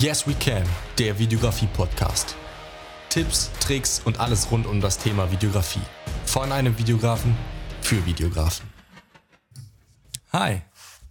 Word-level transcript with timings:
Yes 0.00 0.28
We 0.28 0.34
Can, 0.34 0.62
der 0.96 1.18
Videografie-Podcast. 1.18 2.36
Tipps, 3.08 3.50
Tricks 3.58 4.00
und 4.04 4.20
alles 4.20 4.48
rund 4.48 4.64
um 4.64 4.80
das 4.80 4.96
Thema 4.96 5.28
Videografie. 5.32 5.82
Von 6.24 6.52
einem 6.52 6.78
Videografen 6.78 7.36
für 7.80 8.06
Videografen. 8.06 8.64
Hi 10.32 10.62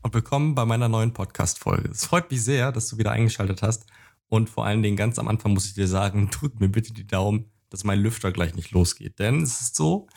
und 0.04 0.14
willkommen 0.14 0.56
bei 0.56 0.64
meiner 0.64 0.88
neuen 0.88 1.12
Podcast-Folge. 1.12 1.90
Es 1.90 2.06
freut 2.06 2.32
mich 2.32 2.42
sehr, 2.42 2.72
dass 2.72 2.88
du 2.88 2.98
wieder 2.98 3.12
eingeschaltet 3.12 3.62
hast. 3.62 3.86
Und 4.30 4.50
vor 4.50 4.66
allen 4.66 4.82
Dingen 4.82 4.96
ganz 4.96 5.20
am 5.20 5.28
Anfang 5.28 5.52
muss 5.54 5.66
ich 5.66 5.74
dir 5.74 5.90
sagen, 5.90 6.30
tut 6.32 6.62
mir 6.62 6.70
bitte 6.70 6.94
die 6.94 7.06
Daumen, 7.06 7.52
dass 7.70 7.84
mein 7.84 8.00
Lüfter 8.00 8.32
gleich 8.32 8.56
nicht 8.56 8.72
losgeht. 8.72 9.20
Denn 9.20 9.44
es 9.44 9.60
ist 9.60 9.76
so, 9.76 10.08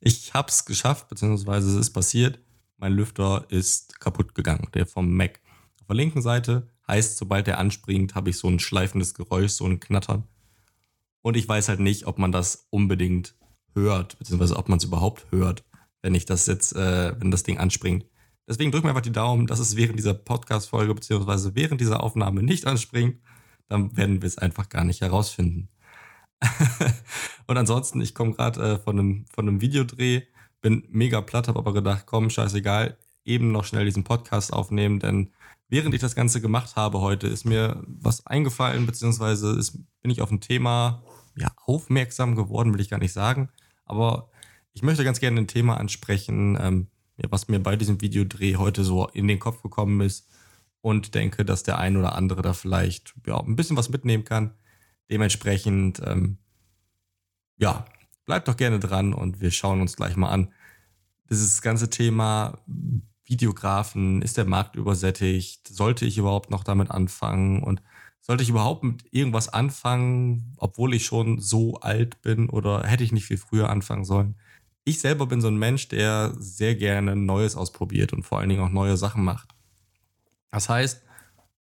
ich 0.00 0.32
habe 0.32 0.48
es 0.48 0.64
geschafft, 0.64 1.10
beziehungsweise 1.10 1.68
es 1.68 1.76
ist 1.76 1.90
passiert. 1.90 2.38
Mein 2.78 2.94
Lüfter 2.94 3.44
ist 3.50 4.00
kaputt 4.00 4.34
gegangen, 4.34 4.68
der 4.72 4.86
vom 4.86 5.14
Mac. 5.14 5.40
Auf 5.82 5.88
der 5.88 5.96
linken 5.96 6.22
Seite 6.22 6.68
Heißt, 6.86 7.16
sobald 7.16 7.48
er 7.48 7.58
anspringt, 7.58 8.14
habe 8.14 8.30
ich 8.30 8.38
so 8.38 8.48
ein 8.48 8.58
schleifendes 8.58 9.14
Geräusch, 9.14 9.52
so 9.52 9.64
ein 9.66 9.80
Knattern. 9.80 10.24
Und 11.22 11.36
ich 11.36 11.48
weiß 11.48 11.68
halt 11.68 11.80
nicht, 11.80 12.06
ob 12.06 12.18
man 12.18 12.32
das 12.32 12.66
unbedingt 12.70 13.34
hört, 13.74 14.18
beziehungsweise 14.18 14.56
ob 14.56 14.68
man 14.68 14.78
es 14.78 14.84
überhaupt 14.84 15.26
hört, 15.30 15.64
wenn 16.02 16.14
ich 16.14 16.26
das 16.26 16.46
jetzt, 16.46 16.76
äh, 16.76 17.18
wenn 17.18 17.30
das 17.30 17.42
Ding 17.42 17.58
anspringt. 17.58 18.04
Deswegen 18.46 18.70
drück 18.70 18.84
mir 18.84 18.90
einfach 18.90 19.00
die 19.00 19.12
Daumen, 19.12 19.46
dass 19.46 19.58
es 19.58 19.76
während 19.76 19.98
dieser 19.98 20.12
Podcast-Folge, 20.12 20.94
beziehungsweise 20.94 21.54
während 21.54 21.80
dieser 21.80 22.02
Aufnahme 22.02 22.42
nicht 22.42 22.66
anspringt. 22.66 23.20
Dann 23.68 23.96
werden 23.96 24.20
wir 24.20 24.26
es 24.26 24.36
einfach 24.36 24.68
gar 24.68 24.84
nicht 24.84 25.00
herausfinden. 25.00 25.70
und 27.46 27.56
ansonsten, 27.56 28.02
ich 28.02 28.14
komme 28.14 28.34
gerade 28.34 28.74
äh, 28.74 28.78
von, 28.78 28.98
einem, 28.98 29.24
von 29.32 29.48
einem 29.48 29.62
Videodreh, 29.62 30.22
bin 30.60 30.84
mega 30.90 31.22
platt, 31.22 31.48
habe 31.48 31.58
aber 31.58 31.72
gedacht, 31.72 32.04
komm, 32.04 32.28
scheißegal, 32.28 32.98
eben 33.24 33.52
noch 33.52 33.64
schnell 33.64 33.86
diesen 33.86 34.04
Podcast 34.04 34.52
aufnehmen, 34.52 35.00
denn 35.00 35.32
während 35.74 35.92
ich 35.92 36.00
das 36.00 36.14
Ganze 36.14 36.40
gemacht 36.40 36.76
habe 36.76 37.00
heute, 37.00 37.26
ist 37.26 37.44
mir 37.44 37.82
was 37.88 38.28
eingefallen, 38.28 38.86
beziehungsweise 38.86 39.58
ist, 39.58 39.76
bin 40.02 40.10
ich 40.12 40.22
auf 40.22 40.30
ein 40.30 40.40
Thema 40.40 41.02
ja, 41.36 41.48
aufmerksam 41.66 42.36
geworden, 42.36 42.72
will 42.72 42.80
ich 42.80 42.90
gar 42.90 43.00
nicht 43.00 43.12
sagen. 43.12 43.48
Aber 43.84 44.30
ich 44.72 44.84
möchte 44.84 45.02
ganz 45.02 45.18
gerne 45.18 45.40
ein 45.40 45.48
Thema 45.48 45.76
ansprechen, 45.78 46.56
ähm, 46.60 46.86
was 47.28 47.48
mir 47.48 47.58
bei 47.58 47.74
diesem 47.74 48.00
Videodreh 48.00 48.54
heute 48.54 48.84
so 48.84 49.08
in 49.08 49.26
den 49.26 49.40
Kopf 49.40 49.62
gekommen 49.62 50.00
ist 50.00 50.28
und 50.80 51.16
denke, 51.16 51.44
dass 51.44 51.64
der 51.64 51.78
ein 51.78 51.96
oder 51.96 52.14
andere 52.14 52.42
da 52.42 52.52
vielleicht 52.52 53.12
ja, 53.26 53.40
ein 53.40 53.56
bisschen 53.56 53.76
was 53.76 53.88
mitnehmen 53.88 54.22
kann. 54.22 54.54
Dementsprechend, 55.10 56.00
ähm, 56.06 56.38
ja, 57.58 57.84
bleibt 58.26 58.46
doch 58.46 58.56
gerne 58.56 58.78
dran 58.78 59.12
und 59.12 59.40
wir 59.40 59.50
schauen 59.50 59.80
uns 59.80 59.96
gleich 59.96 60.14
mal 60.14 60.30
an. 60.30 60.52
Dieses 61.28 61.62
ganze 61.62 61.90
Thema 61.90 62.62
Videografen? 63.24 64.22
Ist 64.22 64.36
der 64.36 64.44
Markt 64.44 64.76
übersättigt? 64.76 65.66
Sollte 65.68 66.04
ich 66.04 66.18
überhaupt 66.18 66.50
noch 66.50 66.64
damit 66.64 66.90
anfangen? 66.90 67.62
Und 67.62 67.82
sollte 68.20 68.42
ich 68.42 68.48
überhaupt 68.48 68.84
mit 68.84 69.04
irgendwas 69.10 69.48
anfangen, 69.48 70.54
obwohl 70.56 70.94
ich 70.94 71.04
schon 71.04 71.40
so 71.40 71.74
alt 71.80 72.22
bin 72.22 72.48
oder 72.48 72.84
hätte 72.84 73.04
ich 73.04 73.12
nicht 73.12 73.26
viel 73.26 73.36
früher 73.36 73.68
anfangen 73.68 74.04
sollen? 74.04 74.36
Ich 74.84 75.00
selber 75.00 75.26
bin 75.26 75.40
so 75.40 75.48
ein 75.48 75.56
Mensch, 75.56 75.88
der 75.88 76.34
sehr 76.38 76.74
gerne 76.74 77.16
Neues 77.16 77.56
ausprobiert 77.56 78.12
und 78.12 78.22
vor 78.22 78.38
allen 78.38 78.48
Dingen 78.48 78.62
auch 78.62 78.70
neue 78.70 78.96
Sachen 78.96 79.24
macht. 79.24 79.54
Das 80.50 80.68
heißt, 80.68 81.02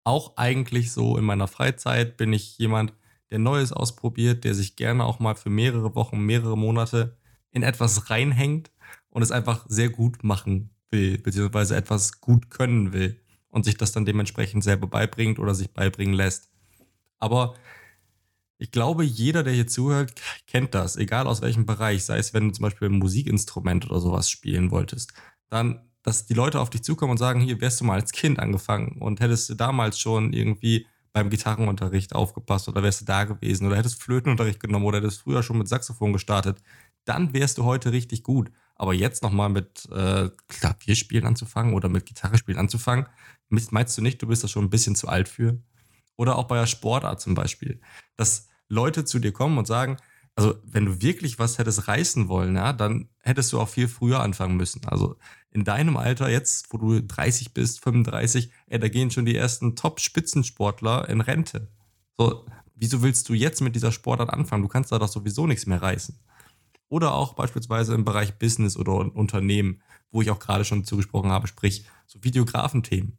auch 0.05 0.37
eigentlich 0.37 0.93
so 0.93 1.17
in 1.17 1.25
meiner 1.25 1.49
Freizeit 1.49 2.17
bin 2.17 2.33
ich 2.33 2.59
jemand, 2.59 2.93
der 3.31 3.39
Neues 3.39 3.73
ausprobiert, 3.73 4.45
der 4.45 4.55
sich 4.55 4.77
gerne 4.77 5.05
auch 5.05 5.19
mal 5.19 5.35
für 5.35 5.51
mehrere 5.51 5.95
Wochen, 5.95 6.21
mehrere 6.21 6.59
Monate 6.59 7.17
in 7.51 7.63
etwas 7.63 8.11
reinhängt 8.11 8.71
und 9.09 9.23
es 9.23 9.31
einfach 9.31 9.65
sehr 9.69 9.89
gut 9.89 10.23
machen 10.23 10.71
will, 10.93 11.19
beziehungsweise 11.19 11.77
etwas 11.77 12.21
gut 12.21 12.51
können 12.51 12.93
will 12.93 13.21
und 13.49 13.65
sich 13.65 13.77
das 13.77 13.93
dann 13.93 14.05
dementsprechend 14.05 14.65
selber 14.65 14.87
beibringt 14.87 15.39
oder 15.39 15.55
sich 15.55 15.73
beibringen 15.73 16.15
lässt. 16.15 16.51
Aber 17.19 17.55
ich 18.59 18.71
glaube, 18.71 19.03
jeder, 19.03 19.43
der 19.43 19.53
hier 19.53 19.67
zuhört, 19.67 20.13
kennt 20.47 20.75
das, 20.75 20.97
egal 20.97 21.27
aus 21.27 21.43
welchem 21.43 21.67
Bereich, 21.67 22.05
sei 22.05 22.19
es, 22.19 22.33
wenn 22.33 22.49
du 22.49 22.55
zum 22.55 22.63
Beispiel 22.63 22.89
ein 22.89 22.99
Musikinstrument 22.99 23.91
oder 23.91 24.01
sowas 24.01 24.31
spielen 24.31 24.71
wolltest, 24.71 25.13
dann, 25.49 25.81
dass 26.03 26.27
die 26.27 26.35
Leute 26.35 26.61
auf 26.61 26.71
dich 26.71 26.85
zukommen 26.85 27.13
und 27.13 27.19
sagen, 27.19 27.41
hier 27.41 27.61
wärst 27.61 27.81
du 27.81 27.85
mal 27.85 28.01
als 28.01 28.13
Kind 28.13 28.39
angefangen 28.39 29.03
und 29.03 29.21
hättest 29.21 29.51
du 29.51 29.55
damals 29.55 29.99
schon 29.99 30.33
irgendwie 30.33 30.87
beim 31.13 31.29
Gitarrenunterricht 31.29 32.15
aufgepasst 32.15 32.69
oder 32.69 32.83
wärst 32.83 33.03
du 33.03 33.05
da 33.05 33.25
gewesen 33.25 33.67
oder 33.67 33.77
hättest 33.77 34.03
Flötenunterricht 34.03 34.61
genommen 34.61 34.87
oder 34.87 34.99
hättest 34.99 35.23
früher 35.23 35.43
schon 35.43 35.59
mit 35.59 35.69
Saxophon 35.69 36.13
gestartet, 36.13 36.63
dann 37.05 37.33
wärst 37.33 37.59
du 37.59 37.65
heute 37.65 37.93
richtig 37.93 38.23
gut. 38.23 38.51
Aber 38.75 38.95
jetzt 38.95 39.23
nochmal 39.23 39.49
mit 39.49 39.89
äh, 39.93 40.31
Klavierspielen 40.49 41.27
anzufangen 41.27 41.75
oder 41.75 41.89
mit 41.89 42.07
Gitarrespielen 42.07 42.59
anzufangen, 42.59 43.07
meinst 43.49 43.97
du 43.97 44.03
nicht, 44.03 44.21
du 44.23 44.27
bist 44.27 44.43
da 44.43 44.49
schon 44.49 44.65
ein 44.65 44.71
bisschen 44.71 44.97
zu 44.97 45.09
alt 45.09 45.29
für? 45.29 45.63
Oder 46.17 46.37
auch 46.37 46.49
bei 46.49 46.57
der 46.57 46.67
Sportart 46.67 47.21
zum 47.21 47.35
Beispiel, 47.35 47.81
dass 48.17 48.49
Leute 48.69 49.05
zu 49.05 49.19
dir 49.19 49.33
kommen 49.33 49.59
und 49.59 49.67
sagen, 49.67 49.99
also 50.35 50.55
wenn 50.65 50.87
du 50.87 51.03
wirklich 51.03 51.39
was 51.39 51.59
hättest 51.59 51.89
reißen 51.89 52.29
wollen, 52.29 52.57
ja, 52.57 52.73
dann 52.73 53.09
hättest 53.21 53.53
du 53.53 53.61
auch 53.61 53.69
viel 53.69 53.87
früher 53.87 54.21
anfangen 54.21 54.57
müssen. 54.57 54.81
Also 54.87 55.17
in 55.51 55.65
deinem 55.65 55.97
Alter 55.97 56.31
jetzt, 56.31 56.73
wo 56.73 56.79
du 56.79 57.03
30 57.03 57.53
bist, 57.53 57.83
35, 57.83 58.51
ey, 58.67 58.79
da 58.79 58.89
gehen 58.89 59.11
schon 59.11 59.27
die 59.27 59.37
ersten 59.37 59.77
Top-Spitzensportler 59.77 61.09
in 61.09 61.21
Rente. 61.21 61.69
So, 62.17 62.47
wieso 62.75 63.03
willst 63.03 63.29
du 63.29 63.35
jetzt 63.35 63.61
mit 63.61 63.75
dieser 63.75 63.93
Sportart 63.93 64.31
anfangen? 64.31 64.63
Du 64.63 64.69
kannst 64.69 64.91
da 64.91 64.99
doch 64.99 65.09
sowieso 65.09 65.47
nichts 65.47 65.67
mehr 65.67 65.83
reißen. 65.83 66.19
Oder 66.93 67.15
auch 67.15 67.33
beispielsweise 67.33 67.95
im 67.95 68.05
Bereich 68.05 68.39
Business 68.39 68.77
oder 68.77 68.93
Unternehmen, 68.93 69.81
wo 70.11 70.21
ich 70.21 70.31
auch 70.31 70.39
gerade 70.39 70.63
schon 70.67 70.85
zugesprochen 70.85 71.31
habe, 71.31 71.47
sprich 71.47 71.87
so 72.07 72.23
Videografenthemen. 72.23 73.17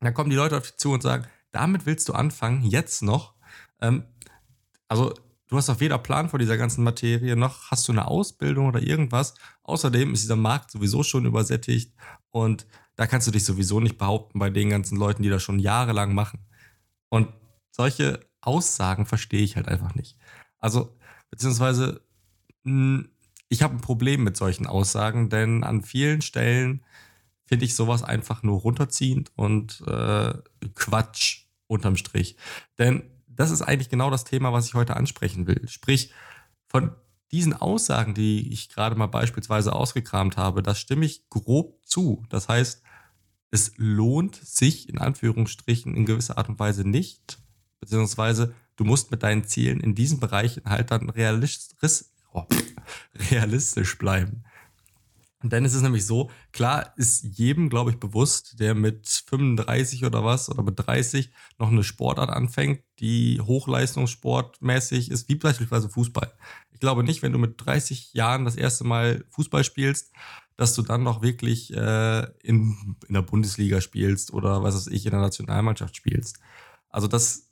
Da 0.00 0.10
kommen 0.10 0.28
die 0.28 0.34
Leute 0.34 0.56
auf 0.56 0.64
dich 0.64 0.76
zu 0.76 0.90
und 0.90 1.00
sagen, 1.00 1.24
damit 1.52 1.86
willst 1.86 2.08
du 2.08 2.14
anfangen, 2.14 2.64
jetzt 2.64 3.02
noch. 3.02 3.34
Ähm, 3.80 4.02
also 4.88 5.14
du 5.46 5.56
hast 5.56 5.70
auch 5.70 5.78
weder 5.78 5.98
Plan 5.98 6.30
vor 6.30 6.40
dieser 6.40 6.56
ganzen 6.56 6.82
Materie, 6.82 7.36
noch 7.36 7.70
hast 7.70 7.86
du 7.86 7.92
eine 7.92 8.08
Ausbildung 8.08 8.66
oder 8.66 8.82
irgendwas. 8.82 9.34
Außerdem 9.62 10.12
ist 10.12 10.24
dieser 10.24 10.34
Markt 10.34 10.72
sowieso 10.72 11.04
schon 11.04 11.26
übersättigt 11.26 11.94
und 12.30 12.66
da 12.96 13.06
kannst 13.06 13.28
du 13.28 13.30
dich 13.30 13.44
sowieso 13.44 13.78
nicht 13.78 13.98
behaupten 13.98 14.40
bei 14.40 14.50
den 14.50 14.68
ganzen 14.68 14.98
Leuten, 14.98 15.22
die 15.22 15.30
das 15.30 15.44
schon 15.44 15.60
jahrelang 15.60 16.12
machen. 16.12 16.44
Und 17.08 17.28
solche 17.70 18.18
Aussagen 18.40 19.06
verstehe 19.06 19.42
ich 19.42 19.54
halt 19.54 19.68
einfach 19.68 19.94
nicht. 19.94 20.18
Also, 20.58 20.98
beziehungsweise 21.30 22.00
ich 23.48 23.62
habe 23.62 23.74
ein 23.74 23.80
Problem 23.80 24.22
mit 24.22 24.36
solchen 24.36 24.66
Aussagen, 24.66 25.28
denn 25.28 25.64
an 25.64 25.82
vielen 25.82 26.22
Stellen 26.22 26.84
finde 27.44 27.64
ich 27.64 27.74
sowas 27.74 28.02
einfach 28.02 28.42
nur 28.42 28.60
runterziehend 28.60 29.32
und 29.34 29.82
äh, 29.86 30.32
Quatsch 30.74 31.46
unterm 31.66 31.96
Strich. 31.96 32.36
Denn 32.78 33.02
das 33.26 33.50
ist 33.50 33.62
eigentlich 33.62 33.88
genau 33.88 34.10
das 34.10 34.24
Thema, 34.24 34.52
was 34.52 34.66
ich 34.66 34.74
heute 34.74 34.96
ansprechen 34.96 35.46
will. 35.46 35.66
Sprich, 35.68 36.12
von 36.68 36.92
diesen 37.32 37.52
Aussagen, 37.52 38.14
die 38.14 38.52
ich 38.52 38.68
gerade 38.68 38.96
mal 38.96 39.06
beispielsweise 39.06 39.72
ausgekramt 39.72 40.36
habe, 40.36 40.62
das 40.62 40.78
stimme 40.78 41.06
ich 41.06 41.28
grob 41.28 41.78
zu. 41.84 42.24
Das 42.28 42.48
heißt, 42.48 42.82
es 43.50 43.72
lohnt 43.76 44.36
sich 44.36 44.88
in 44.88 44.98
Anführungsstrichen 44.98 45.94
in 45.94 46.06
gewisser 46.06 46.38
Art 46.38 46.48
und 46.48 46.58
Weise 46.58 46.88
nicht, 46.88 47.38
beziehungsweise 47.80 48.54
du 48.76 48.84
musst 48.84 49.10
mit 49.10 49.22
deinen 49.22 49.44
Zielen 49.44 49.80
in 49.80 49.94
diesen 49.94 50.20
Bereichen 50.20 50.64
halt 50.64 50.90
dann 50.90 51.10
realistisch, 51.10 52.04
oh, 52.32 52.44
realistisch 53.30 53.98
bleiben. 53.98 54.44
Und 55.42 55.54
dann 55.54 55.64
ist 55.64 55.74
es 55.74 55.80
nämlich 55.80 56.04
so, 56.04 56.30
klar 56.52 56.92
ist 56.96 57.24
jedem, 57.38 57.70
glaube 57.70 57.90
ich, 57.90 57.96
bewusst, 57.96 58.60
der 58.60 58.74
mit 58.74 59.08
35 59.08 60.04
oder 60.04 60.22
was 60.22 60.50
oder 60.50 60.62
mit 60.62 60.74
30 60.78 61.30
noch 61.58 61.68
eine 61.68 61.82
Sportart 61.82 62.28
anfängt, 62.28 62.82
die 62.98 63.40
hochleistungssportmäßig 63.40 65.10
ist, 65.10 65.30
wie 65.30 65.36
beispielsweise 65.36 65.88
Fußball. 65.88 66.30
Ich 66.72 66.80
glaube 66.80 67.04
nicht, 67.04 67.22
wenn 67.22 67.32
du 67.32 67.38
mit 67.38 67.54
30 67.56 68.12
Jahren 68.12 68.44
das 68.44 68.56
erste 68.56 68.84
Mal 68.84 69.24
Fußball 69.30 69.64
spielst, 69.64 70.12
dass 70.58 70.74
du 70.74 70.82
dann 70.82 71.02
noch 71.02 71.22
wirklich 71.22 71.72
äh, 71.72 72.26
in, 72.42 72.96
in 73.08 73.14
der 73.14 73.22
Bundesliga 73.22 73.80
spielst 73.80 74.34
oder 74.34 74.62
was 74.62 74.74
weiß 74.74 74.88
ich, 74.88 75.06
in 75.06 75.12
der 75.12 75.20
Nationalmannschaft 75.20 75.96
spielst. 75.96 76.38
Also 76.90 77.08
das 77.08 77.49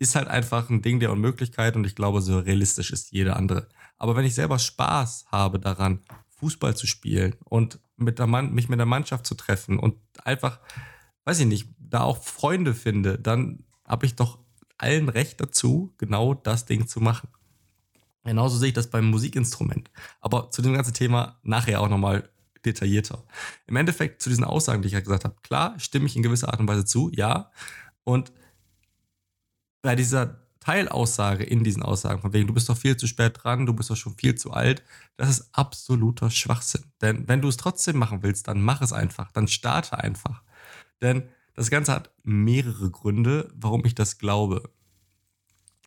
ist 0.00 0.16
halt 0.16 0.28
einfach 0.28 0.70
ein 0.70 0.80
Ding 0.80 0.98
der 0.98 1.12
Unmöglichkeit 1.12 1.76
und 1.76 1.86
ich 1.86 1.94
glaube, 1.94 2.22
so 2.22 2.38
realistisch 2.38 2.90
ist 2.90 3.12
jeder 3.12 3.36
andere. 3.36 3.68
Aber 3.98 4.16
wenn 4.16 4.24
ich 4.24 4.34
selber 4.34 4.58
Spaß 4.58 5.26
habe 5.30 5.60
daran, 5.60 6.00
Fußball 6.38 6.74
zu 6.74 6.86
spielen 6.86 7.36
und 7.44 7.78
mit 7.98 8.18
der 8.18 8.26
Mann, 8.26 8.54
mich 8.54 8.70
mit 8.70 8.78
der 8.78 8.86
Mannschaft 8.86 9.26
zu 9.26 9.34
treffen 9.34 9.78
und 9.78 9.96
einfach, 10.24 10.58
weiß 11.26 11.40
ich 11.40 11.46
nicht, 11.46 11.68
da 11.78 12.00
auch 12.00 12.22
Freunde 12.22 12.72
finde, 12.72 13.18
dann 13.18 13.62
habe 13.84 14.06
ich 14.06 14.16
doch 14.16 14.38
allen 14.78 15.10
Recht 15.10 15.38
dazu, 15.38 15.92
genau 15.98 16.32
das 16.32 16.64
Ding 16.64 16.88
zu 16.88 17.00
machen. 17.00 17.28
Genauso 18.24 18.56
sehe 18.56 18.68
ich 18.68 18.74
das 18.74 18.88
beim 18.88 19.04
Musikinstrument. 19.10 19.90
Aber 20.22 20.50
zu 20.50 20.62
dem 20.62 20.72
ganzen 20.72 20.94
Thema 20.94 21.38
nachher 21.42 21.82
auch 21.82 21.90
nochmal 21.90 22.30
detaillierter. 22.64 23.22
Im 23.66 23.76
Endeffekt 23.76 24.22
zu 24.22 24.30
diesen 24.30 24.44
Aussagen, 24.44 24.80
die 24.80 24.88
ich 24.88 24.94
ja 24.94 25.00
gesagt 25.00 25.24
habe, 25.24 25.36
klar, 25.42 25.78
stimme 25.78 26.06
ich 26.06 26.16
in 26.16 26.22
gewisser 26.22 26.48
Art 26.48 26.60
und 26.60 26.68
Weise 26.68 26.86
zu, 26.86 27.10
ja. 27.12 27.50
Und 28.04 28.32
bei 29.82 29.96
dieser 29.96 30.40
Teilaussage 30.60 31.42
in 31.42 31.64
diesen 31.64 31.82
Aussagen, 31.82 32.20
von 32.20 32.32
wegen, 32.32 32.46
du 32.46 32.54
bist 32.54 32.68
doch 32.68 32.76
viel 32.76 32.96
zu 32.96 33.06
spät 33.06 33.38
dran, 33.42 33.64
du 33.64 33.72
bist 33.72 33.90
doch 33.90 33.96
schon 33.96 34.14
viel 34.16 34.34
zu 34.34 34.52
alt, 34.52 34.82
das 35.16 35.30
ist 35.30 35.48
absoluter 35.52 36.30
Schwachsinn. 36.30 36.84
Denn 37.00 37.26
wenn 37.28 37.40
du 37.40 37.48
es 37.48 37.56
trotzdem 37.56 37.96
machen 37.96 38.22
willst, 38.22 38.46
dann 38.46 38.60
mach 38.60 38.82
es 38.82 38.92
einfach, 38.92 39.32
dann 39.32 39.48
starte 39.48 39.98
einfach. 39.98 40.42
Denn 41.00 41.28
das 41.54 41.70
Ganze 41.70 41.92
hat 41.92 42.10
mehrere 42.22 42.90
Gründe, 42.90 43.50
warum 43.54 43.84
ich 43.86 43.94
das 43.94 44.18
glaube. 44.18 44.70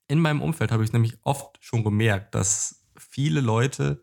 In 0.08 0.20
meinem 0.20 0.42
Umfeld 0.42 0.72
habe 0.72 0.84
ich 0.84 0.92
nämlich 0.92 1.18
oft 1.22 1.58
schon 1.62 1.84
gemerkt, 1.84 2.36
dass 2.36 2.84
viele 2.98 3.42
Leute 3.42 4.02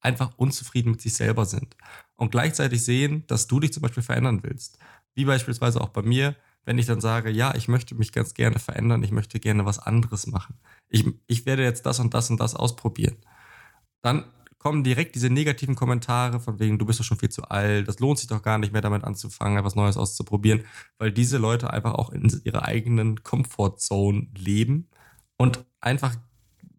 einfach 0.00 0.36
unzufrieden 0.36 0.92
mit 0.92 1.00
sich 1.00 1.14
selber 1.14 1.44
sind 1.44 1.76
und 2.16 2.30
gleichzeitig 2.30 2.84
sehen, 2.84 3.24
dass 3.26 3.46
du 3.46 3.60
dich 3.60 3.72
zum 3.72 3.82
Beispiel 3.82 4.02
verändern 4.02 4.42
willst. 4.42 4.78
Wie 5.14 5.24
beispielsweise 5.24 5.80
auch 5.80 5.88
bei 5.88 6.02
mir, 6.02 6.36
wenn 6.68 6.76
ich 6.76 6.84
dann 6.84 7.00
sage, 7.00 7.30
ja, 7.30 7.54
ich 7.54 7.66
möchte 7.66 7.94
mich 7.94 8.12
ganz 8.12 8.34
gerne 8.34 8.58
verändern, 8.58 9.02
ich 9.02 9.10
möchte 9.10 9.40
gerne 9.40 9.64
was 9.64 9.78
anderes 9.78 10.26
machen. 10.26 10.60
Ich, 10.90 11.02
ich 11.26 11.46
werde 11.46 11.62
jetzt 11.62 11.86
das 11.86 11.98
und 11.98 12.12
das 12.12 12.28
und 12.28 12.38
das 12.40 12.54
ausprobieren. 12.54 13.16
Dann 14.02 14.26
kommen 14.58 14.84
direkt 14.84 15.14
diese 15.14 15.30
negativen 15.30 15.76
Kommentare 15.76 16.40
von 16.40 16.58
wegen, 16.58 16.78
du 16.78 16.84
bist 16.84 17.00
doch 17.00 17.04
schon 17.04 17.16
viel 17.16 17.30
zu 17.30 17.44
alt, 17.44 17.88
das 17.88 18.00
lohnt 18.00 18.18
sich 18.18 18.28
doch 18.28 18.42
gar 18.42 18.58
nicht 18.58 18.74
mehr 18.74 18.82
damit 18.82 19.02
anzufangen, 19.04 19.56
etwas 19.56 19.76
Neues 19.76 19.96
auszuprobieren, 19.96 20.66
weil 20.98 21.10
diese 21.10 21.38
Leute 21.38 21.72
einfach 21.72 21.94
auch 21.94 22.10
in 22.10 22.28
ihrer 22.44 22.66
eigenen 22.66 23.22
Comfortzone 23.22 24.26
leben 24.36 24.90
und 25.38 25.64
einfach, 25.80 26.16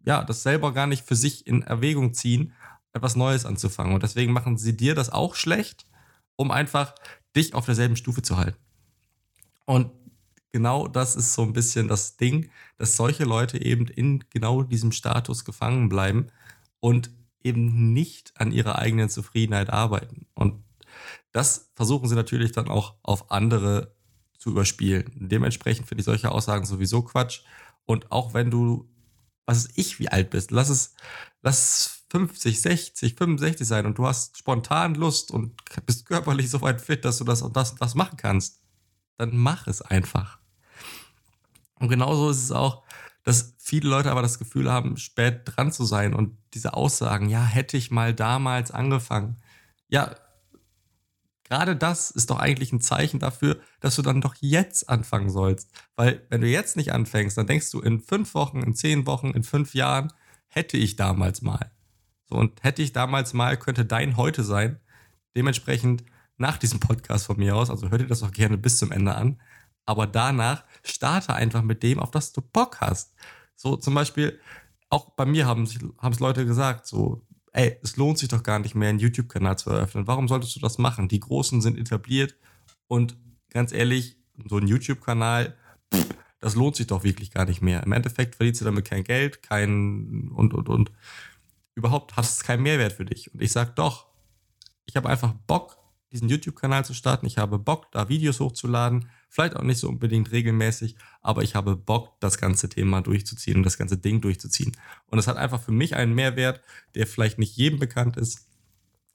ja, 0.06 0.22
das 0.22 0.44
selber 0.44 0.72
gar 0.72 0.86
nicht 0.86 1.04
für 1.04 1.16
sich 1.16 1.48
in 1.48 1.62
Erwägung 1.62 2.14
ziehen, 2.14 2.52
etwas 2.92 3.16
Neues 3.16 3.44
anzufangen. 3.44 3.94
Und 3.94 4.04
deswegen 4.04 4.32
machen 4.32 4.56
sie 4.56 4.76
dir 4.76 4.94
das 4.94 5.10
auch 5.10 5.34
schlecht, 5.34 5.84
um 6.36 6.52
einfach 6.52 6.94
dich 7.34 7.54
auf 7.54 7.66
derselben 7.66 7.96
Stufe 7.96 8.22
zu 8.22 8.36
halten. 8.36 8.69
Und 9.70 9.92
genau 10.50 10.88
das 10.88 11.14
ist 11.14 11.32
so 11.32 11.42
ein 11.42 11.52
bisschen 11.52 11.86
das 11.86 12.16
Ding, 12.16 12.50
dass 12.76 12.96
solche 12.96 13.22
Leute 13.22 13.62
eben 13.62 13.86
in 13.86 14.24
genau 14.28 14.64
diesem 14.64 14.90
Status 14.90 15.44
gefangen 15.44 15.88
bleiben 15.88 16.26
und 16.80 17.12
eben 17.44 17.92
nicht 17.92 18.32
an 18.34 18.50
ihrer 18.50 18.80
eigenen 18.80 19.08
Zufriedenheit 19.08 19.70
arbeiten. 19.70 20.26
Und 20.34 20.64
das 21.30 21.70
versuchen 21.76 22.08
sie 22.08 22.16
natürlich 22.16 22.50
dann 22.50 22.66
auch 22.66 22.96
auf 23.04 23.30
andere 23.30 23.94
zu 24.38 24.50
überspielen. 24.50 25.12
Dementsprechend 25.14 25.86
finde 25.86 26.00
ich 26.00 26.06
solche 26.06 26.32
Aussagen 26.32 26.66
sowieso 26.66 27.02
Quatsch. 27.02 27.42
Und 27.86 28.10
auch 28.10 28.34
wenn 28.34 28.50
du, 28.50 28.90
was 29.46 29.66
ist 29.66 29.78
ich, 29.78 30.00
wie 30.00 30.08
alt 30.08 30.30
bist, 30.30 30.50
lass 30.50 30.68
es, 30.68 30.96
lass 31.42 32.02
50, 32.10 32.60
60, 32.60 33.14
65 33.14 33.68
sein 33.68 33.86
und 33.86 33.98
du 33.98 34.04
hast 34.04 34.36
spontan 34.36 34.96
Lust 34.96 35.30
und 35.30 35.54
bist 35.86 36.06
körperlich 36.06 36.50
so 36.50 36.60
weit 36.60 36.80
fit, 36.80 37.04
dass 37.04 37.18
du 37.18 37.24
das 37.24 37.42
und 37.42 37.54
das 37.54 37.70
und 37.70 37.80
das 37.80 37.94
machen 37.94 38.16
kannst, 38.16 38.59
dann 39.20 39.36
mach 39.36 39.66
es 39.66 39.82
einfach. 39.82 40.38
Und 41.78 41.88
genauso 41.88 42.30
ist 42.30 42.42
es 42.42 42.52
auch, 42.52 42.82
dass 43.22 43.54
viele 43.58 43.88
Leute 43.88 44.10
aber 44.10 44.22
das 44.22 44.38
Gefühl 44.38 44.70
haben, 44.70 44.96
spät 44.96 45.42
dran 45.44 45.72
zu 45.72 45.84
sein 45.84 46.14
und 46.14 46.36
diese 46.54 46.74
Aussagen, 46.74 47.28
ja, 47.28 47.44
hätte 47.44 47.76
ich 47.76 47.90
mal 47.90 48.14
damals 48.14 48.70
angefangen. 48.70 49.36
Ja, 49.88 50.14
gerade 51.44 51.76
das 51.76 52.10
ist 52.10 52.30
doch 52.30 52.38
eigentlich 52.38 52.72
ein 52.72 52.80
Zeichen 52.80 53.20
dafür, 53.20 53.60
dass 53.80 53.96
du 53.96 54.02
dann 54.02 54.22
doch 54.22 54.36
jetzt 54.40 54.88
anfangen 54.88 55.28
sollst. 55.28 55.70
Weil 55.96 56.26
wenn 56.30 56.40
du 56.40 56.48
jetzt 56.48 56.76
nicht 56.76 56.92
anfängst, 56.92 57.36
dann 57.36 57.46
denkst 57.46 57.70
du 57.70 57.80
in 57.80 58.00
fünf 58.00 58.34
Wochen, 58.34 58.62
in 58.62 58.74
zehn 58.74 59.06
Wochen, 59.06 59.30
in 59.32 59.42
fünf 59.42 59.74
Jahren, 59.74 60.12
hätte 60.48 60.78
ich 60.78 60.96
damals 60.96 61.42
mal. 61.42 61.70
So, 62.28 62.36
und 62.36 62.62
hätte 62.62 62.82
ich 62.82 62.92
damals 62.92 63.34
mal, 63.34 63.58
könnte 63.58 63.84
dein 63.84 64.16
heute 64.16 64.44
sein. 64.44 64.80
Dementsprechend 65.36 66.04
nach 66.40 66.56
diesem 66.56 66.80
Podcast 66.80 67.26
von 67.26 67.36
mir 67.36 67.54
aus, 67.54 67.70
also 67.70 67.90
hör 67.90 67.98
dir 67.98 68.06
das 68.06 68.22
auch 68.22 68.32
gerne 68.32 68.58
bis 68.58 68.78
zum 68.78 68.90
Ende 68.92 69.14
an, 69.14 69.40
aber 69.84 70.06
danach 70.06 70.64
starte 70.82 71.34
einfach 71.34 71.62
mit 71.62 71.82
dem, 71.82 71.98
auf 71.98 72.10
das 72.10 72.32
du 72.32 72.40
Bock 72.40 72.80
hast. 72.80 73.14
So 73.56 73.76
zum 73.76 73.94
Beispiel, 73.94 74.40
auch 74.88 75.10
bei 75.10 75.26
mir 75.26 75.46
haben 75.46 75.64
es 75.64 76.20
Leute 76.20 76.46
gesagt, 76.46 76.86
so, 76.86 77.22
ey, 77.52 77.78
es 77.82 77.96
lohnt 77.96 78.18
sich 78.18 78.28
doch 78.28 78.42
gar 78.42 78.58
nicht 78.58 78.74
mehr, 78.74 78.88
einen 78.88 78.98
YouTube-Kanal 78.98 79.58
zu 79.58 79.70
eröffnen. 79.70 80.06
Warum 80.06 80.28
solltest 80.28 80.56
du 80.56 80.60
das 80.60 80.78
machen? 80.78 81.08
Die 81.08 81.20
Großen 81.20 81.60
sind 81.60 81.78
etabliert 81.78 82.34
und 82.88 83.16
ganz 83.50 83.72
ehrlich, 83.72 84.16
so 84.48 84.56
ein 84.56 84.66
YouTube-Kanal, 84.66 85.56
das 86.38 86.54
lohnt 86.54 86.76
sich 86.76 86.86
doch 86.86 87.04
wirklich 87.04 87.32
gar 87.32 87.44
nicht 87.44 87.60
mehr. 87.60 87.82
Im 87.82 87.92
Endeffekt 87.92 88.36
verdienst 88.36 88.62
du 88.62 88.64
damit 88.64 88.86
kein 88.86 89.04
Geld, 89.04 89.42
kein 89.42 90.30
und 90.34 90.54
und 90.54 90.68
und. 90.70 90.90
Überhaupt 91.74 92.16
hast 92.16 92.38
es 92.38 92.44
keinen 92.44 92.62
Mehrwert 92.62 92.94
für 92.94 93.04
dich. 93.04 93.34
Und 93.34 93.42
ich 93.42 93.52
sag 93.52 93.76
doch, 93.76 94.06
ich 94.86 94.96
habe 94.96 95.08
einfach 95.08 95.34
Bock, 95.46 95.76
diesen 96.12 96.28
YouTube-Kanal 96.28 96.84
zu 96.84 96.94
starten. 96.94 97.26
Ich 97.26 97.38
habe 97.38 97.58
Bock, 97.58 97.90
da 97.92 98.08
Videos 98.08 98.40
hochzuladen. 98.40 99.08
Vielleicht 99.28 99.56
auch 99.56 99.62
nicht 99.62 99.78
so 99.78 99.88
unbedingt 99.88 100.32
regelmäßig, 100.32 100.96
aber 101.22 101.42
ich 101.42 101.54
habe 101.54 101.76
Bock, 101.76 102.18
das 102.20 102.38
ganze 102.38 102.68
Thema 102.68 103.00
durchzuziehen 103.00 103.58
und 103.58 103.62
das 103.62 103.78
ganze 103.78 103.96
Ding 103.96 104.20
durchzuziehen. 104.20 104.76
Und 105.06 105.18
es 105.18 105.28
hat 105.28 105.36
einfach 105.36 105.60
für 105.60 105.72
mich 105.72 105.94
einen 105.94 106.14
Mehrwert, 106.14 106.60
der 106.94 107.06
vielleicht 107.06 107.38
nicht 107.38 107.56
jedem 107.56 107.78
bekannt 107.78 108.16
ist. 108.16 108.46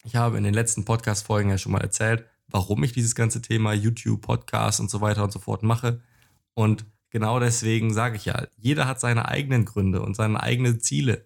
Ich 0.06 0.15
habe 0.15 0.38
in 0.38 0.44
den 0.44 0.53
letzten 0.53 0.86
Podcast-Folgen 0.86 1.50
ja 1.50 1.57
schon 1.57 1.74
mal 1.74 1.81
erzählt, 1.81 2.25
warum 2.47 2.83
ich 2.83 2.94
dieses 2.94 3.15
ganze 3.15 3.41
Thema 3.41 3.74
YouTube, 3.74 4.21
Podcast 4.21 4.80
und 4.80 4.89
so 4.89 5.01
weiter 5.01 5.24
und 5.24 5.33
so 5.33 5.39
fort 5.39 5.63
mache. 5.63 6.00
Und 6.53 6.86
genau 7.09 7.39
deswegen 7.39 7.94
sage 7.94 8.15
ich 8.15 8.25
ja, 8.25 8.48
jeder 8.57 8.88
hat 8.88 9.00
seine 9.01 9.27
eigenen 9.27 9.65
Gründe 9.65 10.01
und 10.01 10.15
seine 10.15 10.41
eigenen 10.41 10.80
Ziele. 10.80 11.25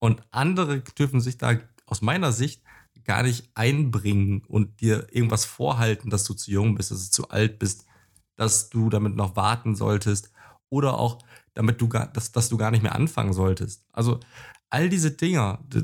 Und 0.00 0.22
andere 0.30 0.80
dürfen 0.80 1.20
sich 1.20 1.38
da 1.38 1.58
aus 1.86 2.02
meiner 2.02 2.32
Sicht 2.32 2.62
gar 3.08 3.22
nicht 3.22 3.48
einbringen 3.54 4.42
und 4.48 4.82
dir 4.82 5.06
irgendwas 5.10 5.46
vorhalten, 5.46 6.10
dass 6.10 6.24
du 6.24 6.34
zu 6.34 6.50
jung 6.50 6.74
bist, 6.74 6.90
dass 6.90 7.06
du 7.06 7.10
zu 7.10 7.30
alt 7.30 7.58
bist, 7.58 7.86
dass 8.36 8.68
du 8.68 8.90
damit 8.90 9.16
noch 9.16 9.34
warten 9.34 9.74
solltest 9.74 10.30
oder 10.68 10.98
auch 10.98 11.18
damit 11.54 11.80
du 11.80 11.88
gar, 11.88 12.08
dass, 12.08 12.32
dass 12.32 12.50
du 12.50 12.58
gar 12.58 12.70
nicht 12.70 12.82
mehr 12.82 12.94
anfangen 12.94 13.32
solltest. 13.32 13.86
Also 13.94 14.20
all 14.68 14.90
diese 14.90 15.10
Dinger, 15.10 15.64
die, 15.68 15.82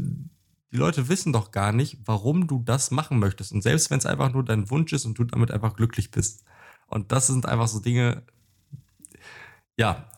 die 0.71 0.77
Leute 0.77 1.09
wissen 1.09 1.33
doch 1.33 1.51
gar 1.51 1.73
nicht, 1.73 1.97
warum 2.05 2.47
du 2.47 2.63
das 2.63 2.91
machen 2.91 3.19
möchtest. 3.19 3.53
Und 3.53 3.63
selbst 3.63 3.91
wenn 3.91 3.99
es 3.99 4.07
einfach 4.07 4.31
nur 4.35 4.45
dein 4.45 4.69
Wunsch 4.69 4.93
ist 4.93 5.07
und 5.07 5.19
du 5.19 5.25
damit 5.25 5.51
einfach 5.51 5.77
glücklich 5.77 6.11
bist. 6.11 6.45
Und 6.89 7.11
das 7.11 7.29
sind 7.29 7.47
einfach 7.47 7.69
so 7.69 7.81
Dinge, 7.81 8.23
ja, 9.79 10.11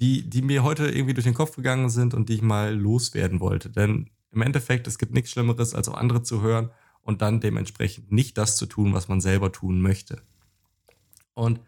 die, 0.00 0.30
die 0.30 0.40
mir 0.40 0.62
heute 0.62 0.88
irgendwie 0.88 1.12
durch 1.12 1.26
den 1.26 1.34
Kopf 1.34 1.56
gegangen 1.56 1.90
sind 1.90 2.14
und 2.14 2.30
die 2.30 2.36
ich 2.36 2.42
mal 2.42 2.74
loswerden 2.74 3.38
wollte. 3.38 3.68
Denn 3.68 4.08
im 4.30 4.42
Endeffekt, 4.42 4.86
es 4.86 4.98
gibt 4.98 5.14
nichts 5.14 5.30
Schlimmeres, 5.30 5.74
als 5.74 5.88
auf 5.88 5.96
andere 5.96 6.22
zu 6.22 6.42
hören 6.42 6.70
und 7.02 7.22
dann 7.22 7.40
dementsprechend 7.40 8.12
nicht 8.12 8.36
das 8.36 8.56
zu 8.56 8.66
tun, 8.66 8.92
was 8.92 9.08
man 9.08 9.20
selber 9.20 9.52
tun 9.52 9.80
möchte. 9.80 10.22
Und 11.34 11.60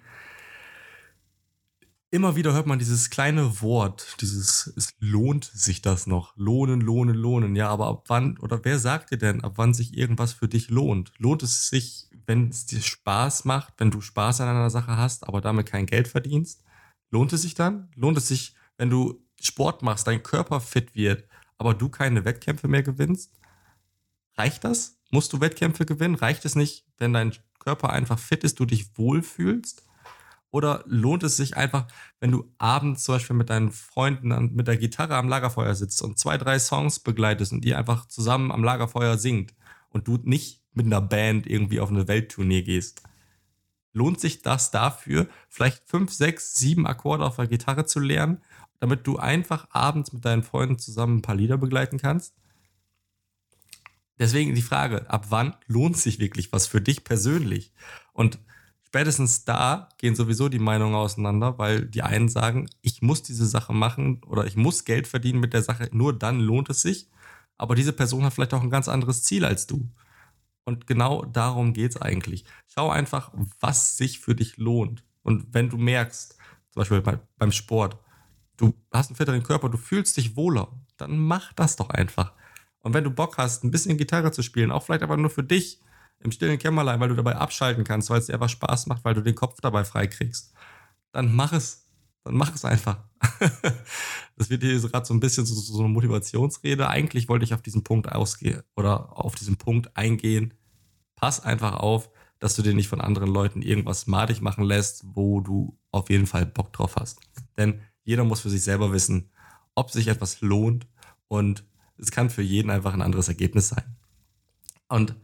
immer 2.11 2.37
wieder 2.37 2.53
hört 2.53 2.67
man 2.67 2.79
dieses 2.79 3.09
kleine 3.09 3.62
Wort, 3.62 4.17
dieses, 4.21 4.73
es 4.77 4.91
lohnt 4.99 5.45
sich 5.45 5.81
das 5.81 6.07
noch. 6.07 6.37
Lohnen, 6.37 6.81
lohnen, 6.81 7.15
lohnen. 7.15 7.57
Ja, 7.57 7.69
aber 7.69 7.87
ab 7.87 8.05
wann, 8.09 8.37
oder 8.39 8.65
wer 8.65 8.79
sagt 8.79 9.12
dir 9.12 9.19
denn, 9.19 9.43
ab 9.43 9.53
wann 9.57 9.75
sich 9.75 9.97
irgendwas 9.97 10.33
für 10.33 10.49
dich 10.49 10.71
lohnt? 10.71 11.12
Lohnt 11.19 11.43
es 11.43 11.69
sich, 11.69 12.11
wenn 12.27 12.49
es 12.49 12.67
dir 12.67 12.81
Spaß 12.81 13.45
macht, 13.45 13.75
wenn 13.79 13.91
du 13.91 14.01
Spaß 14.01 14.41
an 14.41 14.49
einer 14.49 14.71
Sache 14.71 14.97
hast, 14.97 15.27
aber 15.27 15.41
damit 15.41 15.67
kein 15.67 15.87
Geld 15.87 16.09
verdienst? 16.09 16.65
Lohnt 17.11 17.33
es 17.33 17.43
sich 17.43 17.55
dann? 17.55 17.91
Lohnt 17.95 18.19
es 18.19 18.29
sich, 18.29 18.55
wenn 18.76 18.90
du 18.90 19.25
Sport 19.40 19.83
machst, 19.83 20.07
dein 20.07 20.23
Körper 20.23 20.61
fit 20.61 20.95
wird, 20.95 21.29
aber 21.61 21.75
du 21.75 21.90
keine 21.90 22.25
Wettkämpfe 22.25 22.69
mehr 22.69 22.83
gewinnst? 22.83 23.38
Reicht 24.38 24.64
das? 24.64 24.99
Musst 25.11 25.35
du 25.35 25.43
Wettkämpfe 25.43 25.85
gewinnen? 25.85 26.14
Reicht 26.14 26.47
es 26.47 26.57
nicht, 26.57 26.87
wenn 26.97 27.12
dein 27.12 27.35
Körper 27.59 27.90
einfach 27.90 28.19
fit 28.19 28.45
ist, 28.45 28.59
du 28.61 28.64
dich 28.64 28.97
wohlfühlst? 28.97 29.87
Oder 30.50 30.83
lohnt 30.87 31.23
es 31.23 31.37
sich 31.37 31.59
einfach, 31.59 31.87
wenn 32.19 32.33
du 32.33 32.50
abends 32.57 33.05
zum 33.05 33.17
Beispiel 33.17 33.37
mit 33.37 33.50
deinen 33.50 33.73
Freunden 33.73 34.55
mit 34.55 34.69
der 34.69 34.79
Gitarre 34.79 35.17
am 35.17 35.29
Lagerfeuer 35.29 35.75
sitzt 35.75 36.00
und 36.00 36.19
zwei, 36.19 36.38
drei 36.38 36.59
Songs 36.59 37.00
begleitest 37.00 37.52
und 37.52 37.62
die 37.62 37.75
einfach 37.75 38.07
zusammen 38.07 38.50
am 38.50 38.64
Lagerfeuer 38.64 39.19
singt 39.19 39.52
und 39.90 40.09
du 40.09 40.19
nicht 40.23 40.62
mit 40.73 40.87
einer 40.87 41.02
Band 41.02 41.47
irgendwie 41.47 41.81
auf 41.81 41.90
eine 41.90 42.09
Welttournee 42.09 42.62
gehst? 42.62 43.02
Lohnt 43.93 44.19
sich 44.19 44.40
das 44.40 44.71
dafür, 44.71 45.29
vielleicht 45.50 45.83
fünf, 45.87 46.11
sechs, 46.11 46.55
sieben 46.55 46.87
Akkorde 46.87 47.26
auf 47.26 47.37
der 47.37 47.49
Gitarre 47.49 47.85
zu 47.85 48.00
lernen, 48.00 48.40
damit 48.80 49.06
du 49.06 49.18
einfach 49.18 49.68
abends 49.70 50.12
mit 50.12 50.25
deinen 50.25 50.42
Freunden 50.42 50.78
zusammen 50.78 51.18
ein 51.18 51.22
paar 51.22 51.37
Lieder 51.37 51.58
begleiten 51.58 51.99
kannst? 51.99 52.34
Deswegen 54.18 54.54
die 54.54 54.62
Frage, 54.62 55.08
ab 55.08 55.26
wann 55.30 55.54
lohnt 55.66 55.96
sich 55.96 56.18
wirklich 56.18 56.52
was 56.52 56.66
für 56.66 56.80
dich 56.80 57.04
persönlich? 57.04 57.72
Und 58.12 58.38
spätestens 58.82 59.44
da 59.44 59.88
gehen 59.99 60.14
sowieso 60.14 60.49
die 60.49 60.58
Meinungen 60.58 60.94
auseinander, 60.94 61.58
weil 61.58 61.87
die 61.87 62.02
einen 62.02 62.28
sagen, 62.28 62.68
ich 62.82 63.00
muss 63.00 63.22
diese 63.22 63.46
Sache 63.46 63.72
machen 63.72 64.22
oder 64.26 64.44
ich 64.46 64.56
muss 64.56 64.84
Geld 64.84 65.06
verdienen 65.06 65.40
mit 65.40 65.54
der 65.54 65.62
Sache, 65.62 65.88
nur 65.92 66.18
dann 66.18 66.40
lohnt 66.40 66.68
es 66.68 66.82
sich. 66.82 67.08
Aber 67.56 67.75
diese 67.75 67.92
Person 67.92 68.25
hat 68.25 68.34
vielleicht 68.34 68.54
auch 68.54 68.62
ein 68.62 68.70
ganz 68.70 68.88
anderes 68.88 69.22
Ziel 69.22 69.44
als 69.44 69.66
du. 69.66 69.88
Und 70.64 70.87
genau 70.87 71.25
darum 71.25 71.72
geht 71.72 71.92
es 71.92 72.02
eigentlich. 72.02 72.44
Schau 72.66 72.90
einfach, 72.90 73.32
was 73.60 73.96
sich 73.96 74.20
für 74.20 74.34
dich 74.34 74.56
lohnt. 74.56 75.02
Und 75.22 75.52
wenn 75.54 75.68
du 75.68 75.78
merkst, 75.78 76.37
zum 76.70 76.80
Beispiel 76.80 77.02
beim 77.38 77.52
Sport, 77.52 77.99
du 78.61 78.75
hast 78.93 79.11
einen 79.11 79.17
fitteren 79.17 79.43
Körper, 79.43 79.69
du 79.69 79.79
fühlst 79.79 80.17
dich 80.17 80.37
wohler, 80.37 80.69
dann 80.97 81.19
mach 81.19 81.52
das 81.55 81.76
doch 81.76 81.90
einfach. 81.90 82.33
Und 82.81 82.95
wenn 82.95 83.05
du 83.05 83.11
Bock 83.11 83.38
hast, 83.38 83.64
ein 83.64 83.71
bisschen 83.71 83.97
Gitarre 83.97 84.33
zu 84.33 84.43
spielen, 84.43 84.71
auch 84.71 84.85
vielleicht 84.85 85.02
aber 85.02 85.17
nur 85.17 85.31
für 85.31 85.43
dich 85.43 85.81
im 86.21 86.33
stillen 86.33 86.59
Kämmerlein, 86.59 87.00
weil 87.00 87.09
du 87.09 87.17
dabei 87.17 87.37
abschalten 87.37 87.85
kannst, 87.85 88.11
weil 88.11 88.19
es 88.19 88.26
dir 88.26 88.35
einfach 88.35 88.49
Spaß 88.49 88.87
macht, 88.87 89.05
weil 89.05 89.14
du 89.14 89.23
den 89.23 89.35
Kopf 89.35 89.61
dabei 89.61 89.85
freikriegst, 89.85 90.52
dann 91.12 91.35
mach 91.35 91.52
es. 91.52 91.87
Dann 92.25 92.37
mach 92.37 92.55
es 92.55 92.67
einfach. 92.67 92.99
das 94.37 94.50
wird 94.50 94.62
hier 94.62 94.79
gerade 94.79 95.07
so 95.07 95.14
ein 95.14 95.21
bisschen 95.21 95.47
so, 95.47 95.55
so 95.55 95.79
eine 95.79 95.88
Motivationsrede. 95.88 96.87
Eigentlich 96.87 97.31
wollte 97.31 97.47
ich 97.47 97.55
auf 97.55 97.62
diesen 97.62 97.83
Punkt 97.83 98.12
ausgehen 98.12 98.62
oder 98.76 99.17
auf 99.19 99.35
diesen 99.37 99.57
Punkt 99.57 99.97
eingehen. 99.97 100.52
Pass 101.17 101.43
einfach 101.43 101.76
auf, 101.76 102.11
dass 102.38 102.57
du 102.57 102.62
dir 102.62 102.75
nicht 102.75 102.88
von 102.88 103.00
anderen 103.00 103.31
Leuten 103.31 103.62
irgendwas 103.62 104.07
madig 104.07 104.43
machen 104.43 104.64
lässt, 104.64 105.05
wo 105.14 105.40
du 105.40 105.79
auf 105.93 106.11
jeden 106.11 106.26
Fall 106.26 106.45
Bock 106.45 106.75
drauf 106.75 106.97
hast. 106.97 107.21
Denn 107.57 107.81
jeder 108.04 108.25
muss 108.25 108.40
für 108.40 108.50
sich 108.50 108.62
selber 108.62 108.92
wissen, 108.92 109.30
ob 109.75 109.90
sich 109.90 110.09
etwas 110.09 110.40
lohnt 110.40 110.87
und 111.28 111.64
es 111.97 112.11
kann 112.11 112.30
für 112.30 112.42
jeden 112.42 112.71
einfach 112.71 112.95
ein 112.95 113.02
anderes 113.02 113.28
Ergebnis 113.28 113.69
sein. 113.69 113.97
Und 114.88 115.14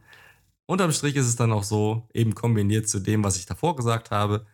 unterm 0.66 0.92
Strich 0.92 1.16
ist 1.16 1.26
es 1.26 1.37
dann 1.37 1.52
auch 1.52 1.64
so, 1.64 2.09
eben 2.12 2.35
kombiniert 2.35 2.88
zu 2.88 3.00
dem, 3.00 3.25
was 3.25 3.37
ich 3.37 3.47
davor 3.47 3.76
gesagt 3.76 4.11
habe, 4.11 4.47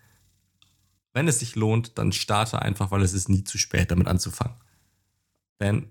wenn 1.12 1.28
es 1.28 1.40
sich 1.40 1.56
lohnt, 1.56 1.98
dann 1.98 2.12
starte 2.12 2.62
einfach, 2.62 2.90
weil 2.90 3.02
es 3.02 3.12
ist 3.12 3.28
nie 3.28 3.44
zu 3.44 3.58
spät, 3.58 3.90
damit 3.90 4.06
anzufangen. 4.06 4.56
Denn 5.60 5.90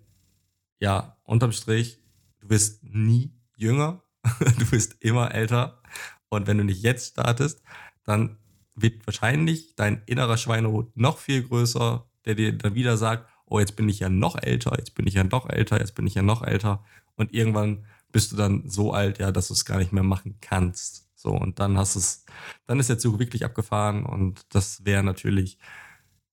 ja, 0.80 1.18
unterm 1.24 1.52
Strich, 1.52 2.00
du 2.40 2.50
wirst 2.50 2.84
nie 2.84 3.32
jünger, 3.56 4.04
du 4.24 4.72
wirst 4.72 4.96
immer 5.00 5.34
älter 5.34 5.82
und 6.30 6.48
wenn 6.48 6.58
du 6.58 6.64
nicht 6.64 6.82
jetzt 6.82 7.12
startest, 7.12 7.62
dann 8.04 8.38
wird 8.76 9.06
wahrscheinlich 9.06 9.76
dein 9.76 10.02
innerer 10.06 10.38
Schweinehund 10.38 10.96
noch 10.98 11.20
viel 11.20 11.44
größer, 11.44 12.10
der 12.26 12.36
dir 12.36 12.58
dann 12.58 12.76
wieder 12.76 12.98
sagt, 12.98 13.30
oh, 13.46 13.60
jetzt 13.60 13.76
bin 13.76 13.90
ich 13.90 14.00
ja 14.00 14.10
noch 14.10 14.42
älter, 14.42 14.76
jetzt 14.78 14.96
bin 14.96 15.08
ich 15.08 15.16
ja 15.16 15.24
noch 15.24 15.50
älter, 15.50 15.80
jetzt 15.80 15.96
bin 15.96 16.08
ich 16.08 16.16
ja 16.16 16.22
noch 16.22 16.44
älter. 16.44 16.84
Und 17.16 17.34
irgendwann 17.34 17.86
bist 18.12 18.32
du 18.32 18.36
dann 18.36 18.70
so 18.70 18.94
alt, 18.94 19.20
ja, 19.20 19.32
dass 19.32 19.50
du 19.50 19.54
es 19.54 19.66
gar 19.66 19.78
nicht 19.78 19.92
mehr 19.92 20.04
machen 20.04 20.38
kannst. 20.42 21.10
So, 21.16 21.32
und 21.32 21.60
dann 21.60 21.78
hast 21.78 21.96
es, 21.96 22.26
dann 22.66 22.80
ist 22.80 22.90
der 22.90 22.98
Zug 22.98 23.20
wirklich 23.20 23.46
abgefahren 23.46 24.06
und 24.06 24.42
das 24.50 24.86
wäre 24.86 25.04
natürlich 25.04 25.60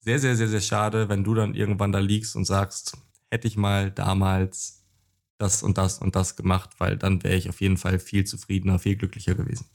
sehr, 0.00 0.18
sehr, 0.18 0.36
sehr, 0.36 0.48
sehr 0.48 0.62
schade, 0.62 1.08
wenn 1.08 1.24
du 1.24 1.34
dann 1.34 1.54
irgendwann 1.54 1.92
da 1.92 1.98
liegst 1.98 2.36
und 2.36 2.46
sagst, 2.46 2.96
hätte 3.30 3.48
ich 3.48 3.56
mal 3.56 3.90
damals 3.90 4.86
das 5.36 5.62
und 5.62 5.76
das 5.76 5.98
und 5.98 6.16
das 6.16 6.36
gemacht, 6.36 6.70
weil 6.78 6.96
dann 6.96 7.22
wäre 7.22 7.36
ich 7.36 7.48
auf 7.48 7.60
jeden 7.60 7.76
Fall 7.76 7.98
viel 7.98 8.24
zufriedener, 8.24 8.78
viel 8.78 8.96
glücklicher 8.96 9.34
gewesen. 9.34 9.66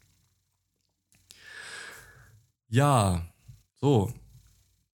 Ja, 2.67 3.31
so. 3.75 4.11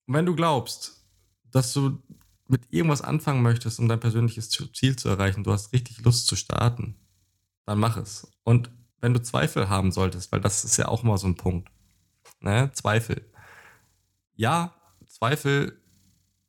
Und 0.06 0.14
wenn 0.14 0.26
du 0.26 0.34
glaubst, 0.34 0.99
dass 1.50 1.72
du 1.72 2.02
mit 2.48 2.62
irgendwas 2.70 3.02
anfangen 3.02 3.42
möchtest, 3.42 3.78
um 3.78 3.88
dein 3.88 4.00
persönliches 4.00 4.50
Ziel 4.50 4.96
zu 4.96 5.08
erreichen, 5.08 5.44
du 5.44 5.52
hast 5.52 5.72
richtig 5.72 6.02
Lust 6.02 6.26
zu 6.26 6.36
starten, 6.36 6.96
dann 7.64 7.78
mach 7.78 7.96
es. 7.96 8.30
Und 8.42 8.70
wenn 9.00 9.14
du 9.14 9.22
Zweifel 9.22 9.68
haben 9.68 9.92
solltest, 9.92 10.32
weil 10.32 10.40
das 10.40 10.64
ist 10.64 10.76
ja 10.76 10.88
auch 10.88 11.02
mal 11.02 11.16
so 11.16 11.28
ein 11.28 11.36
Punkt. 11.36 11.70
Ne? 12.40 12.70
Zweifel. 12.74 13.24
Ja, 14.34 14.74
Zweifel 15.06 15.80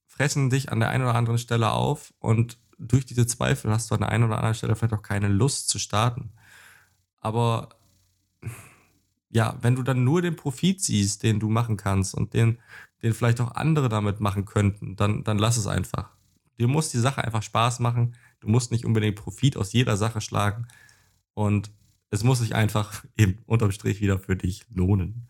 fressen 0.07 0.49
dich 0.49 0.71
an 0.71 0.79
der 0.79 0.89
einen 0.89 1.03
oder 1.03 1.15
anderen 1.15 1.37
Stelle 1.37 1.71
auf 1.71 2.13
und 2.19 2.57
durch 2.77 3.05
diese 3.05 3.27
Zweifel 3.27 3.71
hast 3.71 3.91
du 3.91 3.95
an 3.95 4.01
der 4.01 4.09
einen 4.09 4.23
oder 4.23 4.37
anderen 4.37 4.55
Stelle 4.55 4.75
vielleicht 4.75 4.93
auch 4.93 5.03
keine 5.03 5.27
Lust 5.27 5.69
zu 5.69 5.77
starten. 5.77 6.31
Aber 7.19 7.69
ja, 9.31 9.57
wenn 9.61 9.75
du 9.75 9.83
dann 9.83 10.03
nur 10.03 10.21
den 10.21 10.35
Profit 10.35 10.81
siehst, 10.81 11.23
den 11.23 11.39
du 11.39 11.49
machen 11.49 11.77
kannst 11.77 12.13
und 12.13 12.33
den, 12.33 12.59
den 13.01 13.13
vielleicht 13.13 13.41
auch 13.41 13.55
andere 13.55 13.89
damit 13.89 14.19
machen 14.19 14.45
könnten, 14.45 14.95
dann, 14.95 15.23
dann 15.23 15.37
lass 15.37 15.57
es 15.57 15.67
einfach. 15.67 16.09
Dir 16.59 16.67
muss 16.67 16.89
die 16.89 16.99
Sache 16.99 17.23
einfach 17.23 17.41
Spaß 17.41 17.79
machen. 17.79 18.15
Du 18.39 18.49
musst 18.49 18.71
nicht 18.71 18.85
unbedingt 18.85 19.15
Profit 19.15 19.57
aus 19.57 19.73
jeder 19.73 19.97
Sache 19.97 20.21
schlagen. 20.21 20.67
Und 21.33 21.71
es 22.09 22.23
muss 22.23 22.39
sich 22.39 22.53
einfach 22.55 23.03
eben 23.17 23.39
unterm 23.45 23.71
Strich 23.71 24.01
wieder 24.01 24.19
für 24.19 24.35
dich 24.35 24.65
lohnen. 24.69 25.27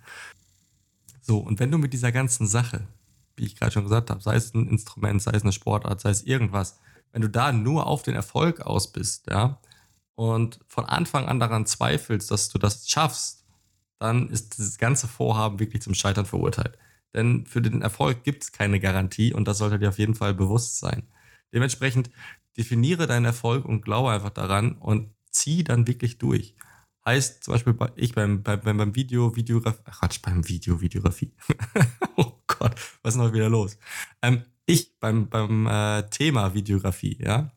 So, 1.22 1.38
und 1.38 1.60
wenn 1.60 1.72
du 1.72 1.78
mit 1.78 1.94
dieser 1.94 2.12
ganzen 2.12 2.48
Sache, 2.48 2.88
wie 3.36 3.46
ich 3.46 3.56
gerade 3.56 3.72
schon 3.72 3.84
gesagt 3.84 4.10
habe, 4.10 4.22
sei 4.22 4.36
es 4.36 4.54
ein 4.54 4.68
Instrument, 4.68 5.22
sei 5.22 5.32
es 5.32 5.44
eine 5.44 5.52
Sportart, 5.52 6.02
sei 6.02 6.10
es 6.10 6.24
irgendwas, 6.24 6.80
wenn 7.12 7.22
du 7.22 7.30
da 7.30 7.52
nur 7.52 7.86
auf 7.88 8.02
den 8.02 8.16
Erfolg 8.16 8.62
aus 8.62 8.92
bist, 8.92 9.30
ja, 9.30 9.60
und 10.16 10.60
von 10.68 10.86
Anfang 10.86 11.28
an 11.28 11.40
daran 11.40 11.66
zweifelst, 11.66 12.32
dass 12.32 12.50
du 12.50 12.58
das 12.58 12.90
schaffst, 12.90 13.41
dann 14.02 14.30
ist 14.30 14.58
das 14.58 14.80
ganze 14.80 15.08
Vorhaben 15.08 15.60
wirklich 15.60 15.84
zum 15.84 15.94
Scheitern 15.94 16.26
verurteilt. 16.26 16.78
Denn 17.14 17.46
für 17.46 17.62
den 17.62 17.84
Erfolg 17.84 18.24
gibt 18.24 18.42
es 18.42 18.52
keine 18.52 18.80
Garantie 18.80 19.32
und 19.32 19.48
das 19.48 19.60
sollte 19.60 19.78
dir 19.78 19.90
auf 19.90 20.00
jeden 20.00 20.16
Fall 20.16 20.34
bewusst 20.34 20.80
sein. 20.80 21.04
Dementsprechend 21.54 22.10
definiere 22.58 23.06
deinen 23.06 23.26
Erfolg 23.26 23.64
und 23.64 23.84
glaube 23.84 24.12
einfach 24.12 24.32
daran 24.32 24.74
und 24.74 25.14
zieh 25.30 25.64
dann 25.64 25.86
wirklich 25.86 26.18
durch. 26.18 26.56
Heißt 27.06 27.44
zum 27.44 27.54
Beispiel 27.54 27.76
ich 27.96 28.16
beim, 28.16 28.42
beim, 28.42 28.62
beim 28.62 28.96
Video, 28.96 29.36
Videografie, 29.36 29.84
Quatsch, 29.86 30.22
beim 30.24 30.48
Video, 30.48 30.82
Videografie. 30.82 31.34
oh 32.16 32.32
Gott, 32.48 32.76
was 33.04 33.14
ist 33.14 33.20
noch 33.20 33.34
wieder 33.34 33.50
los? 33.50 33.78
Ähm, 34.24 34.46
ich 34.66 35.00
beim, 35.00 35.30
beim 35.30 35.68
äh, 35.68 36.10
Thema 36.10 36.56
Videografie, 36.56 37.18
ja. 37.24 37.52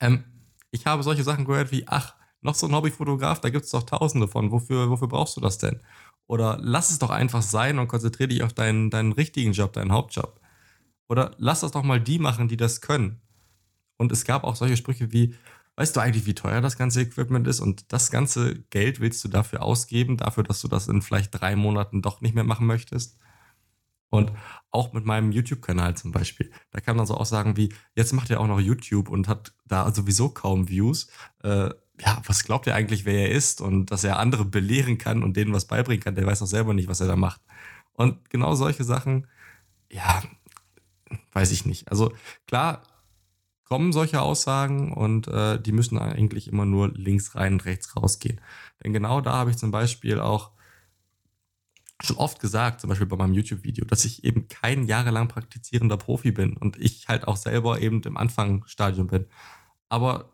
Ähm, 0.00 0.24
ich 0.72 0.86
habe 0.86 1.04
solche 1.04 1.22
Sachen 1.22 1.44
gehört 1.44 1.70
wie, 1.70 1.86
ach, 1.86 2.16
noch 2.42 2.54
so 2.54 2.66
ein 2.66 2.74
Hobbyfotograf, 2.74 3.40
da 3.40 3.50
gibt 3.50 3.64
es 3.64 3.70
doch 3.70 3.84
tausende 3.84 4.28
von. 4.28 4.50
Wofür, 4.50 4.90
wofür 4.90 5.08
brauchst 5.08 5.36
du 5.36 5.40
das 5.40 5.58
denn? 5.58 5.80
Oder 6.26 6.58
lass 6.60 6.90
es 6.90 6.98
doch 6.98 7.10
einfach 7.10 7.42
sein 7.42 7.78
und 7.78 7.88
konzentriere 7.88 8.28
dich 8.28 8.42
auf 8.42 8.52
deinen, 8.52 8.90
deinen 8.90 9.12
richtigen 9.12 9.52
Job, 9.52 9.72
deinen 9.72 9.92
Hauptjob. 9.92 10.40
Oder 11.08 11.32
lass 11.38 11.60
das 11.60 11.72
doch 11.72 11.82
mal 11.82 12.00
die 12.00 12.18
machen, 12.18 12.48
die 12.48 12.56
das 12.56 12.80
können. 12.80 13.20
Und 13.96 14.12
es 14.12 14.24
gab 14.24 14.44
auch 14.44 14.56
solche 14.56 14.76
Sprüche 14.76 15.12
wie, 15.12 15.34
weißt 15.76 15.94
du 15.94 16.00
eigentlich, 16.00 16.26
wie 16.26 16.34
teuer 16.34 16.60
das 16.60 16.76
ganze 16.76 17.02
Equipment 17.02 17.46
ist 17.46 17.60
und 17.60 17.92
das 17.92 18.10
ganze 18.10 18.62
Geld 18.70 19.00
willst 19.00 19.22
du 19.24 19.28
dafür 19.28 19.62
ausgeben, 19.62 20.16
dafür, 20.16 20.42
dass 20.42 20.60
du 20.60 20.68
das 20.68 20.88
in 20.88 21.02
vielleicht 21.02 21.38
drei 21.38 21.54
Monaten 21.56 22.02
doch 22.02 22.20
nicht 22.20 22.34
mehr 22.34 22.44
machen 22.44 22.66
möchtest? 22.66 23.18
Und 24.10 24.30
auch 24.70 24.92
mit 24.92 25.06
meinem 25.06 25.32
YouTube-Kanal 25.32 25.96
zum 25.96 26.12
Beispiel. 26.12 26.50
Da 26.70 26.80
kann 26.80 26.96
man 26.96 27.06
so 27.06 27.14
Aussagen 27.14 27.56
wie, 27.56 27.72
jetzt 27.94 28.12
macht 28.12 28.28
er 28.28 28.40
auch 28.40 28.46
noch 28.46 28.60
YouTube 28.60 29.08
und 29.08 29.26
hat 29.26 29.54
da 29.64 29.90
sowieso 29.90 30.28
kaum 30.28 30.68
Views. 30.68 31.08
Äh, 31.42 31.70
ja, 32.04 32.20
was 32.26 32.44
glaubt 32.44 32.66
er 32.66 32.74
eigentlich, 32.74 33.04
wer 33.04 33.28
er 33.28 33.30
ist 33.30 33.60
und 33.60 33.90
dass 33.90 34.02
er 34.02 34.18
andere 34.18 34.44
belehren 34.44 34.98
kann 34.98 35.22
und 35.22 35.36
denen 35.36 35.52
was 35.52 35.66
beibringen 35.66 36.02
kann, 36.02 36.14
der 36.14 36.26
weiß 36.26 36.40
doch 36.40 36.46
selber 36.46 36.74
nicht, 36.74 36.88
was 36.88 37.00
er 37.00 37.06
da 37.06 37.16
macht. 37.16 37.40
Und 37.92 38.28
genau 38.30 38.54
solche 38.54 38.84
Sachen, 38.84 39.28
ja, 39.90 40.22
weiß 41.32 41.52
ich 41.52 41.64
nicht. 41.64 41.88
Also 41.90 42.12
klar 42.46 42.82
kommen 43.64 43.92
solche 43.92 44.20
Aussagen 44.20 44.92
und 44.92 45.28
äh, 45.28 45.60
die 45.60 45.72
müssen 45.72 45.98
eigentlich 45.98 46.48
immer 46.48 46.66
nur 46.66 46.88
links 46.92 47.36
rein 47.36 47.54
und 47.54 47.64
rechts 47.64 47.96
rausgehen. 47.96 48.40
Denn 48.82 48.92
genau 48.92 49.20
da 49.20 49.34
habe 49.34 49.50
ich 49.50 49.56
zum 49.56 49.70
Beispiel 49.70 50.18
auch 50.18 50.50
schon 52.02 52.16
oft 52.16 52.40
gesagt, 52.40 52.80
zum 52.80 52.88
Beispiel 52.88 53.06
bei 53.06 53.16
meinem 53.16 53.34
YouTube-Video, 53.34 53.84
dass 53.84 54.04
ich 54.04 54.24
eben 54.24 54.48
kein 54.48 54.84
jahrelang 54.84 55.28
praktizierender 55.28 55.96
Profi 55.96 56.32
bin 56.32 56.56
und 56.56 56.76
ich 56.78 57.06
halt 57.06 57.28
auch 57.28 57.36
selber 57.36 57.80
eben 57.80 58.02
im 58.02 58.16
Anfangsstadium 58.16 59.06
bin. 59.06 59.26
Aber 59.88 60.31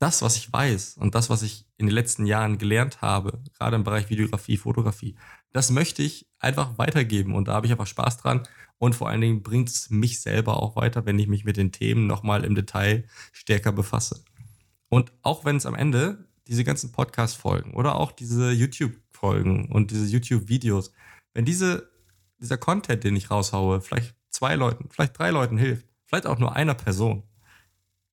das, 0.00 0.22
was 0.22 0.36
ich 0.36 0.50
weiß 0.50 0.96
und 0.96 1.14
das, 1.14 1.28
was 1.28 1.42
ich 1.42 1.66
in 1.76 1.86
den 1.86 1.94
letzten 1.94 2.24
Jahren 2.24 2.56
gelernt 2.58 3.02
habe, 3.02 3.42
gerade 3.56 3.76
im 3.76 3.84
Bereich 3.84 4.08
Videografie, 4.08 4.56
Fotografie, 4.56 5.14
das 5.52 5.70
möchte 5.70 6.02
ich 6.02 6.26
einfach 6.38 6.78
weitergeben 6.78 7.34
und 7.34 7.48
da 7.48 7.52
habe 7.52 7.66
ich 7.66 7.72
einfach 7.72 7.86
Spaß 7.86 8.16
dran 8.16 8.42
und 8.78 8.94
vor 8.94 9.10
allen 9.10 9.20
Dingen 9.20 9.42
bringt 9.42 9.68
es 9.68 9.90
mich 9.90 10.20
selber 10.20 10.62
auch 10.62 10.74
weiter, 10.74 11.04
wenn 11.04 11.18
ich 11.18 11.28
mich 11.28 11.44
mit 11.44 11.58
den 11.58 11.70
Themen 11.70 12.06
nochmal 12.06 12.44
im 12.44 12.54
Detail 12.54 13.04
stärker 13.30 13.72
befasse. 13.72 14.24
Und 14.88 15.12
auch 15.22 15.44
wenn 15.44 15.56
es 15.56 15.66
am 15.66 15.74
Ende 15.74 16.26
diese 16.46 16.64
ganzen 16.64 16.92
Podcast-Folgen 16.92 17.74
oder 17.74 17.96
auch 17.96 18.10
diese 18.10 18.52
YouTube-Folgen 18.52 19.70
und 19.70 19.90
diese 19.90 20.06
YouTube-Videos, 20.06 20.92
wenn 21.34 21.44
diese, 21.44 21.90
dieser 22.40 22.56
Content, 22.56 23.04
den 23.04 23.16
ich 23.16 23.30
raushaue, 23.30 23.82
vielleicht 23.82 24.14
zwei 24.30 24.54
Leuten, 24.54 24.88
vielleicht 24.90 25.18
drei 25.18 25.30
Leuten 25.30 25.58
hilft, 25.58 25.86
vielleicht 26.06 26.26
auch 26.26 26.38
nur 26.38 26.56
einer 26.56 26.74
Person, 26.74 27.22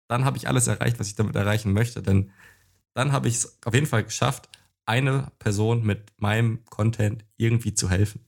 dann 0.07 0.25
habe 0.25 0.37
ich 0.37 0.47
alles 0.47 0.67
erreicht, 0.67 0.99
was 0.99 1.07
ich 1.07 1.15
damit 1.15 1.35
erreichen 1.35 1.73
möchte. 1.73 2.01
Denn 2.01 2.31
dann 2.93 3.11
habe 3.11 3.27
ich 3.27 3.35
es 3.35 3.57
auf 3.65 3.73
jeden 3.73 3.85
Fall 3.85 4.03
geschafft, 4.03 4.49
eine 4.85 5.31
Person 5.39 5.83
mit 5.83 6.13
meinem 6.17 6.63
Content 6.65 7.25
irgendwie 7.35 7.73
zu 7.73 7.89
helfen. 7.89 8.25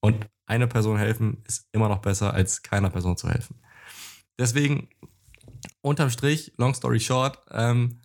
Und 0.00 0.26
eine 0.46 0.68
Person 0.68 0.98
helfen 0.98 1.42
ist 1.46 1.68
immer 1.72 1.88
noch 1.88 1.98
besser, 1.98 2.34
als 2.34 2.62
keiner 2.62 2.90
Person 2.90 3.16
zu 3.16 3.28
helfen. 3.28 3.56
Deswegen, 4.38 4.88
unterm 5.80 6.10
Strich, 6.10 6.52
long 6.58 6.74
story 6.74 7.00
short, 7.00 7.38
ähm, 7.50 8.00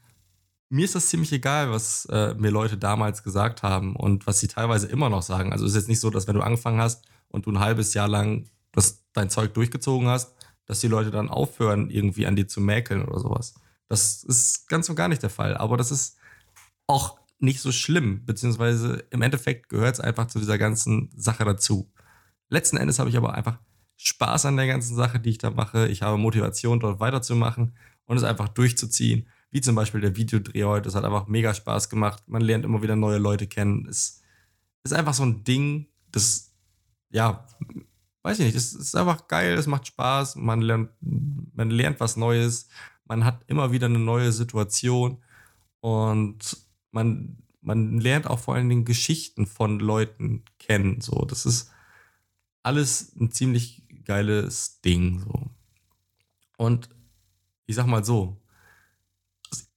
mir 0.69 0.85
ist 0.85 0.95
das 0.95 1.09
ziemlich 1.09 1.33
egal, 1.33 1.69
was 1.69 2.05
äh, 2.05 2.33
mir 2.35 2.49
Leute 2.49 2.77
damals 2.77 3.23
gesagt 3.23 3.61
haben 3.61 3.93
und 3.95 4.25
was 4.25 4.39
sie 4.39 4.47
teilweise 4.47 4.87
immer 4.87 5.09
noch 5.09 5.21
sagen. 5.21 5.51
Also 5.51 5.65
es 5.65 5.71
ist 5.71 5.81
jetzt 5.81 5.89
nicht 5.89 5.99
so, 5.99 6.09
dass 6.09 6.27
wenn 6.27 6.35
du 6.35 6.41
angefangen 6.41 6.79
hast 6.79 7.05
und 7.27 7.45
du 7.45 7.51
ein 7.51 7.59
halbes 7.59 7.93
Jahr 7.93 8.07
lang 8.07 8.49
das, 8.71 9.03
dein 9.11 9.29
Zeug 9.29 9.53
durchgezogen 9.53 10.07
hast, 10.07 10.33
dass 10.65 10.79
die 10.79 10.87
Leute 10.87 11.11
dann 11.11 11.29
aufhören, 11.29 11.89
irgendwie 11.89 12.27
an 12.27 12.35
dir 12.35 12.47
zu 12.47 12.61
mäkeln 12.61 13.03
oder 13.03 13.19
sowas. 13.19 13.55
Das 13.87 14.23
ist 14.23 14.69
ganz 14.69 14.89
und 14.89 14.95
gar 14.95 15.07
nicht 15.07 15.23
der 15.23 15.29
Fall. 15.29 15.57
Aber 15.57 15.77
das 15.77 15.91
ist 15.91 16.17
auch 16.87 17.19
nicht 17.39 17.59
so 17.59 17.71
schlimm, 17.71 18.25
beziehungsweise 18.25 19.03
im 19.09 19.21
Endeffekt 19.21 19.69
gehört 19.69 19.95
es 19.95 19.99
einfach 19.99 20.27
zu 20.27 20.39
dieser 20.39 20.57
ganzen 20.57 21.09
Sache 21.15 21.43
dazu. 21.43 21.91
Letzten 22.49 22.77
Endes 22.77 22.99
habe 22.99 23.09
ich 23.09 23.17
aber 23.17 23.33
einfach 23.33 23.59
Spaß 23.97 24.45
an 24.45 24.57
der 24.57 24.67
ganzen 24.67 24.95
Sache, 24.95 25.19
die 25.19 25.31
ich 25.31 25.37
da 25.37 25.49
mache. 25.51 25.87
Ich 25.87 26.01
habe 26.01 26.17
Motivation, 26.17 26.79
dort 26.79 26.99
weiterzumachen 26.99 27.75
und 28.05 28.17
es 28.17 28.23
einfach 28.23 28.49
durchzuziehen. 28.49 29.27
Wie 29.51 29.61
zum 29.61 29.75
Beispiel 29.75 30.01
der 30.01 30.15
Videodreh 30.15 30.63
heute. 30.63 30.83
Das 30.83 30.95
hat 30.95 31.03
einfach 31.03 31.27
mega 31.27 31.53
Spaß 31.53 31.89
gemacht. 31.89 32.23
Man 32.27 32.41
lernt 32.41 32.65
immer 32.65 32.81
wieder 32.81 32.95
neue 32.95 33.17
Leute 33.17 33.47
kennen. 33.47 33.87
Es 33.87 34.21
ist 34.83 34.93
einfach 34.93 35.13
so 35.13 35.23
ein 35.23 35.43
Ding, 35.43 35.87
das, 36.11 36.53
ja, 37.09 37.45
weiß 38.23 38.39
ich 38.39 38.45
nicht, 38.45 38.55
es 38.55 38.73
ist 38.73 38.95
einfach 38.95 39.27
geil, 39.27 39.53
es 39.53 39.67
macht 39.67 39.87
Spaß, 39.87 40.35
man 40.35 40.61
lernt, 40.61 40.89
man 40.99 41.69
lernt 41.69 41.99
was 41.99 42.17
Neues, 42.17 42.67
man 43.05 43.25
hat 43.25 43.43
immer 43.47 43.71
wieder 43.71 43.87
eine 43.87 43.99
neue 43.99 44.31
Situation 44.31 45.23
und 45.79 46.57
man 46.91 47.41
man 47.61 47.99
lernt 47.99 48.27
auch 48.27 48.39
vor 48.39 48.55
allen 48.55 48.69
Dingen 48.69 48.85
Geschichten 48.85 49.45
von 49.45 49.79
Leuten 49.79 50.43
kennen. 50.59 50.99
So, 51.01 51.25
das 51.25 51.45
ist 51.45 51.71
alles 52.63 53.15
ein 53.15 53.31
ziemlich 53.31 53.83
geiles 54.03 54.81
Ding. 54.81 55.19
So. 55.19 55.51
Und 56.57 56.89
ich 57.67 57.75
sag 57.75 57.85
mal 57.85 58.03
so, 58.03 58.37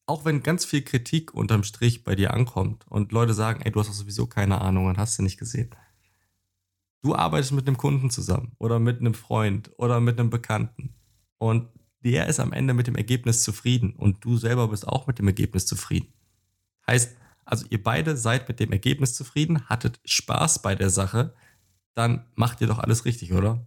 auch 0.06 0.24
wenn 0.24 0.42
ganz 0.42 0.64
viel 0.64 0.82
Kritik 0.82 1.32
unterm 1.32 1.64
Strich 1.64 2.04
bei 2.04 2.14
dir 2.14 2.34
ankommt 2.34 2.86
und 2.88 3.12
Leute 3.12 3.32
sagen, 3.32 3.62
ey, 3.62 3.72
du 3.72 3.80
hast 3.80 3.88
doch 3.88 3.94
sowieso 3.94 4.26
keine 4.26 4.60
Ahnung 4.60 4.86
und 4.86 4.98
hast 4.98 5.18
du 5.18 5.22
nicht 5.22 5.38
gesehen. 5.38 5.70
Du 7.04 7.14
arbeitest 7.14 7.52
mit 7.52 7.66
einem 7.66 7.76
Kunden 7.76 8.08
zusammen 8.08 8.52
oder 8.56 8.78
mit 8.78 8.99
einem 8.99 9.12
Freund 9.12 9.70
oder 9.76 10.00
mit 10.00 10.18
einem 10.18 10.30
Bekannten 10.30 10.94
und 11.37 11.68
der 12.02 12.28
ist 12.28 12.40
am 12.40 12.54
Ende 12.54 12.73
mit 12.73 12.87
dem 12.87 12.96
Ergebnis 12.96 13.44
zufrieden 13.44 13.92
und 13.92 14.25
du 14.25 14.38
selber 14.38 14.68
bist 14.68 14.88
auch 14.88 15.06
mit 15.06 15.18
dem 15.18 15.26
Ergebnis 15.26 15.66
zufrieden. 15.66 16.14
Heißt, 16.87 17.14
also 17.44 17.66
ihr 17.68 17.82
beide 17.82 18.16
seid 18.16 18.49
mit 18.49 18.58
dem 18.58 18.73
Ergebnis 18.73 19.12
zufrieden, 19.12 19.68
hattet 19.68 20.00
Spaß 20.06 20.62
bei 20.62 20.75
der 20.75 20.88
Sache, 20.88 21.34
dann 21.92 22.25
macht 22.37 22.62
ihr 22.62 22.68
doch 22.68 22.78
alles 22.78 23.04
richtig, 23.04 23.34
oder? 23.34 23.66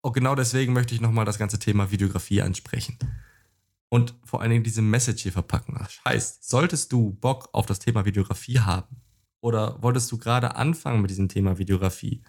Und 0.00 0.12
genau 0.12 0.36
deswegen 0.36 0.74
möchte 0.74 0.94
ich 0.94 1.00
nochmal 1.00 1.24
das 1.24 1.38
ganze 1.38 1.58
Thema 1.58 1.90
Videografie 1.90 2.42
ansprechen. 2.42 3.00
Und 3.88 4.14
vor 4.22 4.42
allen 4.42 4.50
Dingen 4.52 4.62
diese 4.62 4.82
Message 4.82 5.24
hier 5.24 5.32
verpacken. 5.32 5.76
Heißt, 6.06 6.48
solltest 6.48 6.92
du 6.92 7.14
Bock 7.14 7.48
auf 7.52 7.66
das 7.66 7.80
Thema 7.80 8.04
Videografie 8.04 8.60
haben 8.60 9.02
oder 9.40 9.82
wolltest 9.82 10.10
du 10.12 10.18
gerade 10.18 10.56
anfangen 10.56 11.00
mit 11.00 11.10
diesem 11.10 11.28
Thema 11.28 11.58
Videografie 11.58 12.22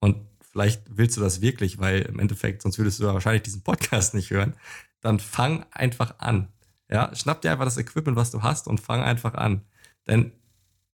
und 0.00 0.16
vielleicht 0.54 0.82
willst 0.88 1.16
du 1.16 1.20
das 1.20 1.40
wirklich, 1.40 1.78
weil 1.78 2.02
im 2.02 2.18
Endeffekt, 2.18 2.62
sonst 2.62 2.78
würdest 2.78 3.00
du 3.00 3.04
ja 3.04 3.14
wahrscheinlich 3.14 3.42
diesen 3.42 3.62
Podcast 3.62 4.14
nicht 4.14 4.30
hören, 4.30 4.54
dann 5.00 5.18
fang 5.18 5.64
einfach 5.72 6.18
an. 6.18 6.48
Ja, 6.88 7.14
schnapp 7.14 7.40
dir 7.40 7.50
einfach 7.50 7.64
das 7.64 7.78
Equipment, 7.78 8.16
was 8.16 8.30
du 8.30 8.42
hast 8.42 8.68
und 8.68 8.80
fang 8.80 9.02
einfach 9.02 9.34
an. 9.34 9.62
Denn 10.06 10.32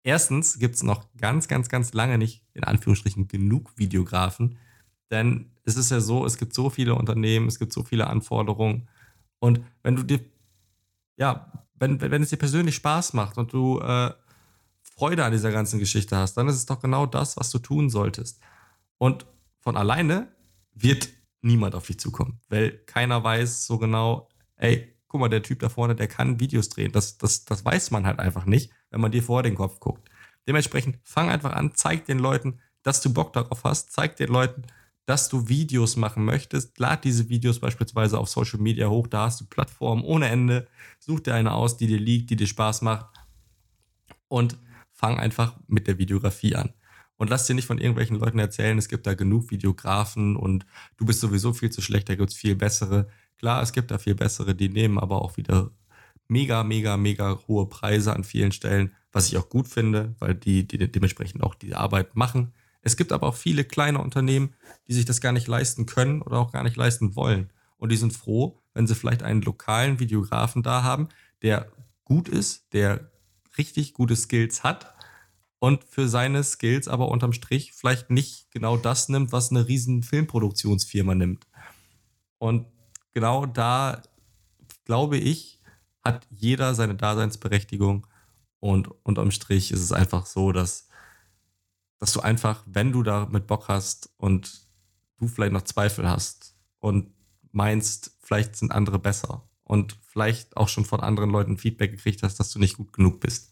erstens 0.03 0.59
gibt 0.59 0.75
es 0.75 0.83
noch 0.83 1.07
ganz, 1.17 1.47
ganz, 1.47 1.69
ganz 1.69 1.93
lange 1.93 2.17
nicht, 2.17 2.43
in 2.53 2.65
Anführungsstrichen, 2.65 3.27
genug 3.27 3.77
Videografen. 3.77 4.57
Denn 5.09 5.49
es 5.63 5.75
ist 5.75 5.89
ja 5.89 6.01
so, 6.01 6.25
es 6.25 6.37
gibt 6.37 6.53
so 6.53 6.69
viele 6.69 6.93
Unternehmen, 6.93 7.47
es 7.47 7.57
gibt 7.57 7.73
so 7.73 7.83
viele 7.83 8.07
Anforderungen. 8.07 8.87
Und 9.39 9.61
wenn 9.81 9.95
du 9.95 10.03
dir, 10.03 10.19
ja, 11.15 11.51
wenn, 11.75 11.99
wenn 11.99 12.21
es 12.21 12.29
dir 12.29 12.37
persönlich 12.37 12.75
Spaß 12.75 13.13
macht 13.13 13.37
und 13.37 13.53
du 13.53 13.79
äh, 13.79 14.11
Freude 14.97 15.23
an 15.23 15.31
dieser 15.31 15.51
ganzen 15.51 15.79
Geschichte 15.79 16.17
hast, 16.17 16.35
dann 16.35 16.47
ist 16.47 16.55
es 16.55 16.65
doch 16.65 16.79
genau 16.79 17.05
das, 17.05 17.37
was 17.37 17.51
du 17.51 17.59
tun 17.59 17.89
solltest. 17.89 18.39
Und 18.97 19.27
von 19.59 19.77
alleine 19.77 20.27
wird 20.73 21.09
niemand 21.41 21.75
auf 21.75 21.85
dich 21.85 21.99
zukommen, 21.99 22.39
weil 22.49 22.71
keiner 22.85 23.23
weiß 23.23 23.67
so 23.67 23.77
genau, 23.77 24.27
ey, 24.55 24.95
guck 25.07 25.21
mal, 25.21 25.29
der 25.29 25.43
Typ 25.43 25.59
da 25.59 25.69
vorne, 25.69 25.95
der 25.95 26.07
kann 26.07 26.39
Videos 26.39 26.69
drehen. 26.69 26.91
Das, 26.91 27.17
das, 27.17 27.45
das 27.45 27.63
weiß 27.63 27.91
man 27.91 28.05
halt 28.07 28.19
einfach 28.19 28.45
nicht, 28.45 28.71
wenn 28.89 29.01
man 29.01 29.11
dir 29.11 29.21
vor 29.21 29.43
den 29.43 29.55
Kopf 29.55 29.79
guckt. 29.79 30.09
Dementsprechend 30.47 30.97
fang 31.03 31.29
einfach 31.29 31.53
an, 31.53 31.71
zeig 31.75 32.05
den 32.05 32.19
Leuten, 32.19 32.59
dass 32.81 33.01
du 33.01 33.13
Bock 33.13 33.33
darauf 33.33 33.63
hast, 33.63 33.91
zeig 33.91 34.15
den 34.15 34.29
Leuten, 34.29 34.63
dass 35.05 35.29
du 35.29 35.47
Videos 35.47 35.95
machen 35.95 36.25
möchtest. 36.25 36.79
Lad 36.79 37.03
diese 37.03 37.29
Videos 37.29 37.59
beispielsweise 37.59 38.17
auf 38.17 38.29
Social 38.29 38.59
Media 38.59 38.89
hoch, 38.89 39.07
da 39.07 39.25
hast 39.25 39.41
du 39.41 39.45
Plattformen 39.45 40.03
ohne 40.03 40.27
Ende. 40.27 40.67
Such 40.99 41.21
dir 41.21 41.35
eine 41.35 41.53
aus, 41.53 41.77
die 41.77 41.87
dir 41.87 41.99
liegt, 41.99 42.29
die 42.29 42.35
dir 42.35 42.47
Spaß 42.47 42.81
macht. 42.81 43.05
Und 44.27 44.57
fang 44.97 45.19
einfach 45.19 45.55
mit 45.67 45.87
der 45.87 45.99
Videografie 45.99 46.55
an. 46.55 46.73
Und 47.17 47.29
lass 47.29 47.45
dir 47.45 47.53
nicht 47.53 47.67
von 47.67 47.77
irgendwelchen 47.77 48.17
Leuten 48.17 48.39
erzählen, 48.39 48.77
es 48.77 48.89
gibt 48.89 49.07
da 49.07 49.13
genug 49.13 49.49
Videografen 49.51 50.35
und 50.35 50.65
du 50.97 51.05
bist 51.05 51.19
sowieso 51.19 51.53
viel 51.53 51.71
zu 51.71 51.81
schlecht, 51.81 52.09
da 52.09 52.15
gibt 52.15 52.31
es 52.31 52.35
viel 52.35 52.55
bessere. 52.55 53.07
Klar, 53.37 53.61
es 53.61 53.73
gibt 53.73 53.91
da 53.91 53.97
viel 53.99 54.15
bessere, 54.15 54.55
die 54.55 54.69
nehmen 54.69 54.99
aber 54.99 55.21
auch 55.21 55.37
wieder 55.37 55.71
mega, 56.27 56.63
mega, 56.63 56.97
mega 56.97 57.39
hohe 57.47 57.67
Preise 57.69 58.13
an 58.13 58.23
vielen 58.23 58.51
Stellen, 58.51 58.91
was 59.11 59.27
ich 59.27 59.37
auch 59.37 59.49
gut 59.49 59.67
finde, 59.67 60.15
weil 60.19 60.35
die, 60.35 60.67
die 60.67 60.91
dementsprechend 60.91 61.43
auch 61.43 61.55
die 61.55 61.75
Arbeit 61.75 62.15
machen. 62.15 62.53
Es 62.81 62.97
gibt 62.97 63.11
aber 63.11 63.27
auch 63.27 63.35
viele 63.35 63.63
kleine 63.63 63.99
Unternehmen, 63.99 64.53
die 64.87 64.93
sich 64.93 65.05
das 65.05 65.21
gar 65.21 65.31
nicht 65.31 65.47
leisten 65.47 65.85
können 65.85 66.21
oder 66.21 66.37
auch 66.37 66.51
gar 66.51 66.63
nicht 66.63 66.75
leisten 66.75 67.15
wollen. 67.15 67.51
Und 67.77 67.91
die 67.91 67.97
sind 67.97 68.13
froh, 68.13 68.59
wenn 68.73 68.87
sie 68.87 68.95
vielleicht 68.95 69.23
einen 69.23 69.41
lokalen 69.41 69.99
Videografen 69.99 70.63
da 70.63 70.83
haben, 70.83 71.09
der 71.41 71.71
gut 72.03 72.29
ist, 72.29 72.73
der 72.73 73.11
richtig 73.57 73.93
gute 73.93 74.15
Skills 74.15 74.63
hat 74.63 74.93
und 75.59 75.83
für 75.83 76.07
seine 76.07 76.43
Skills 76.43 76.87
aber 76.87 77.09
unterm 77.09 77.33
Strich 77.33 77.73
vielleicht 77.73 78.09
nicht 78.09 78.51
genau 78.51 78.77
das 78.77 79.09
nimmt, 79.09 79.31
was 79.31 79.51
eine 79.51 79.67
riesen 79.67 80.03
Filmproduktionsfirma 80.03 81.15
nimmt. 81.15 81.47
Und 82.37 82.67
genau 83.13 83.45
da, 83.45 84.01
glaube 84.85 85.17
ich, 85.17 85.59
hat 86.03 86.27
jeder 86.29 86.75
seine 86.75 86.95
Daseinsberechtigung 86.95 88.07
und 88.59 88.89
unterm 89.03 89.31
Strich 89.31 89.71
ist 89.71 89.81
es 89.81 89.91
einfach 89.91 90.25
so, 90.25 90.51
dass, 90.51 90.87
dass 91.99 92.13
du 92.13 92.21
einfach, 92.21 92.63
wenn 92.67 92.91
du 92.91 93.03
da 93.03 93.25
mit 93.25 93.47
Bock 93.47 93.67
hast 93.67 94.11
und 94.17 94.67
du 95.17 95.27
vielleicht 95.27 95.53
noch 95.53 95.63
Zweifel 95.63 96.07
hast 96.07 96.55
und 96.79 97.13
meinst, 97.51 98.17
vielleicht 98.21 98.55
sind 98.55 98.71
andere 98.71 98.99
besser 98.99 99.46
und 99.67 99.97
vielleicht 100.07 100.55
auch 100.55 100.69
schon 100.69 100.85
von 100.85 101.01
anderen 101.01 101.29
Leuten 101.29 101.57
Feedback 101.57 101.91
gekriegt 101.91 102.23
hast, 102.23 102.39
dass 102.39 102.51
du 102.51 102.59
nicht 102.59 102.77
gut 102.77 102.93
genug 102.93 103.19
bist, 103.19 103.51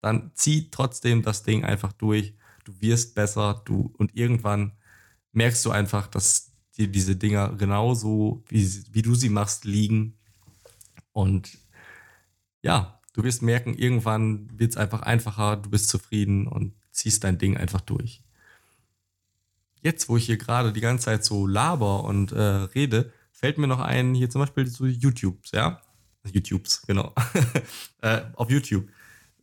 dann 0.00 0.30
zieh 0.34 0.70
trotzdem 0.70 1.22
das 1.22 1.42
Ding 1.42 1.64
einfach 1.64 1.92
durch. 1.92 2.34
Du 2.64 2.80
wirst 2.80 3.16
besser, 3.16 3.62
du 3.64 3.92
und 3.98 4.16
irgendwann 4.16 4.72
merkst 5.32 5.64
du 5.64 5.72
einfach, 5.72 6.06
dass 6.06 6.52
dir 6.76 6.86
diese 6.86 7.16
Dinger 7.16 7.54
genauso, 7.56 8.44
wie, 8.48 8.64
wie 8.92 9.02
du 9.02 9.16
sie 9.16 9.28
machst, 9.28 9.64
liegen. 9.64 10.16
Und 11.10 11.58
ja, 12.62 13.00
du 13.12 13.24
wirst 13.24 13.42
merken, 13.42 13.74
irgendwann 13.74 14.48
wird 14.56 14.70
es 14.70 14.76
einfach 14.76 15.02
einfacher, 15.02 15.56
du 15.56 15.68
bist 15.68 15.88
zufrieden 15.88 16.46
und 16.46 16.74
ziehst 16.92 17.24
dein 17.24 17.38
Ding 17.38 17.56
einfach 17.56 17.80
durch. 17.80 18.22
Jetzt, 19.80 20.08
wo 20.08 20.16
ich 20.16 20.26
hier 20.26 20.36
gerade 20.36 20.72
die 20.72 20.80
ganze 20.80 21.06
Zeit 21.06 21.24
so 21.24 21.44
laber 21.44 22.04
und 22.04 22.30
äh, 22.30 22.40
rede, 22.40 23.12
fällt 23.42 23.58
mir 23.58 23.66
noch 23.66 23.80
ein, 23.80 24.14
hier 24.14 24.30
zum 24.30 24.40
Beispiel 24.40 24.70
zu 24.70 24.86
YouTubes, 24.86 25.50
ja? 25.50 25.82
YouTubes, 26.24 26.82
genau. 26.86 27.12
äh, 28.00 28.22
auf 28.34 28.50
YouTube 28.50 28.88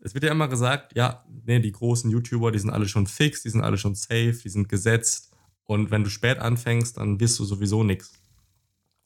es 0.01 0.13
wird 0.13 0.23
ja 0.23 0.31
immer 0.31 0.47
gesagt, 0.47 0.95
ja, 0.95 1.25
nee, 1.45 1.59
die 1.59 1.71
großen 1.71 2.09
YouTuber, 2.09 2.51
die 2.51 2.59
sind 2.59 2.69
alle 2.69 2.87
schon 2.87 3.07
fix, 3.07 3.43
die 3.43 3.49
sind 3.49 3.61
alle 3.61 3.77
schon 3.77 3.95
safe, 3.95 4.37
die 4.43 4.49
sind 4.49 4.69
gesetzt. 4.69 5.33
Und 5.65 5.91
wenn 5.91 6.03
du 6.03 6.09
spät 6.09 6.39
anfängst, 6.39 6.97
dann 6.97 7.19
wirst 7.19 7.37
du 7.39 7.45
sowieso 7.45 7.83
nichts. 7.83 8.13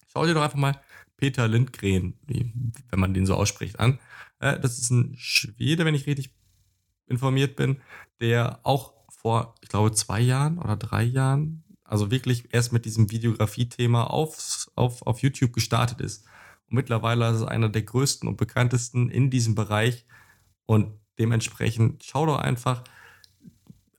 Schau 0.08 0.25
dir 0.25 0.34
doch 0.34 0.43
einfach 0.43 0.58
mal 0.58 0.79
Peter 1.17 1.47
Lindgren, 1.47 2.13
wenn 2.27 2.99
man 2.99 3.13
den 3.13 3.25
so 3.25 3.36
ausspricht, 3.36 3.79
an. 3.79 3.99
Äh, 4.39 4.60
das 4.60 4.77
ist 4.77 4.91
ein 4.91 5.15
Schwede, 5.17 5.86
wenn 5.86 5.95
ich 5.95 6.08
richtig 6.08 6.34
informiert 7.08 7.56
bin, 7.56 7.82
der 8.21 8.60
auch 8.63 8.93
vor, 9.10 9.56
ich 9.62 9.69
glaube, 9.69 9.91
zwei 9.91 10.21
Jahren 10.21 10.60
oder 10.60 10.75
drei 10.75 11.03
Jahren, 11.03 11.62
also 11.84 12.12
wirklich 12.12 12.54
erst 12.54 12.74
mit 12.74 12.86
diesem 12.86 13.12
Videografie-Thema 13.12 14.06
auf, 14.06 14.69
auf, 14.76 15.02
auf 15.04 15.19
YouTube 15.19 15.54
gestartet 15.54 16.02
ist. 16.02 16.26
Und 16.69 16.76
mittlerweile 16.76 17.30
ist 17.32 17.41
er 17.41 17.50
einer 17.50 17.69
der 17.69 17.84
größten 17.84 18.28
und 18.28 18.38
bekanntesten 18.38 19.10
in 19.10 19.30
diesem 19.30 19.56
Bereich 19.56 20.06
und 20.65 20.93
dementsprechend 21.19 22.04
schau 22.04 22.26
doch 22.26 22.39
einfach, 22.39 22.84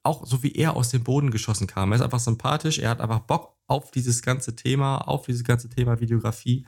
auch 0.03 0.27
so 0.27 0.42
wie 0.42 0.53
er 0.53 0.77
aus 0.77 0.90
dem 0.90 1.03
Boden 1.03 1.31
geschossen 1.31 1.66
kam. 1.66 1.92
Er 1.92 1.97
ist 1.97 2.03
einfach 2.03 2.20
sympathisch, 2.20 2.79
er 2.79 2.90
hat 2.90 3.01
einfach 3.01 3.20
Bock 3.20 3.57
auf 3.66 3.90
dieses 3.90 4.23
ganze 4.23 4.55
Thema, 4.55 4.99
auf 4.99 5.27
dieses 5.27 5.44
ganze 5.44 5.70
Thema 5.70 6.01
Videografie 6.01 6.66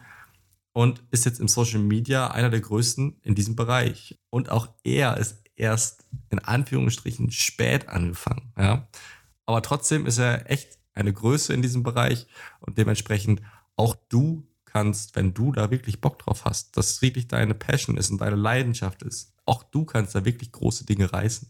und 0.73 1.03
ist 1.11 1.25
jetzt 1.25 1.41
im 1.41 1.49
Social 1.49 1.81
Media 1.81 2.29
einer 2.29 2.51
der 2.51 2.61
größten 2.61 3.21
in 3.23 3.35
diesem 3.35 3.57
Bereich. 3.57 4.19
Und 4.31 4.51
auch 4.51 4.69
er 4.85 5.17
ist 5.17 5.43
erst 5.55 6.05
in 6.31 6.39
Anführungsstrichen 6.39 7.31
spät 7.31 7.89
angefangen. 7.89 8.53
Ja? 8.57 8.89
Aber 9.47 9.63
trotzdem 9.63 10.07
ist 10.07 10.19
er 10.19 10.51
echt 10.51 10.79
eine 10.97 11.13
Größe 11.13 11.53
in 11.53 11.63
diesem 11.63 11.83
Bereich 11.83 12.27
und 12.61 12.79
dementsprechend 12.79 13.43
auch 13.77 13.95
du 14.09 14.47
kannst, 14.65 15.17
wenn 15.17 15.35
du 15.35 15.53
da 15.53 15.71
wirklich 15.71 16.01
Bock 16.01 16.19
drauf 16.19 16.45
hast, 16.45 16.77
dass 16.77 16.91
es 16.91 17.03
wirklich 17.03 17.29
deine 17.29 17.55
Passion 17.55 17.97
ist 17.97 18.11
und 18.11 18.21
deine 18.21 18.37
Leidenschaft 18.37 19.03
ist, 19.03 19.33
auch 19.45 19.63
du 19.63 19.85
kannst 19.85 20.15
da 20.15 20.25
wirklich 20.25 20.53
große 20.53 20.85
Dinge 20.85 21.13
reißen. 21.13 21.49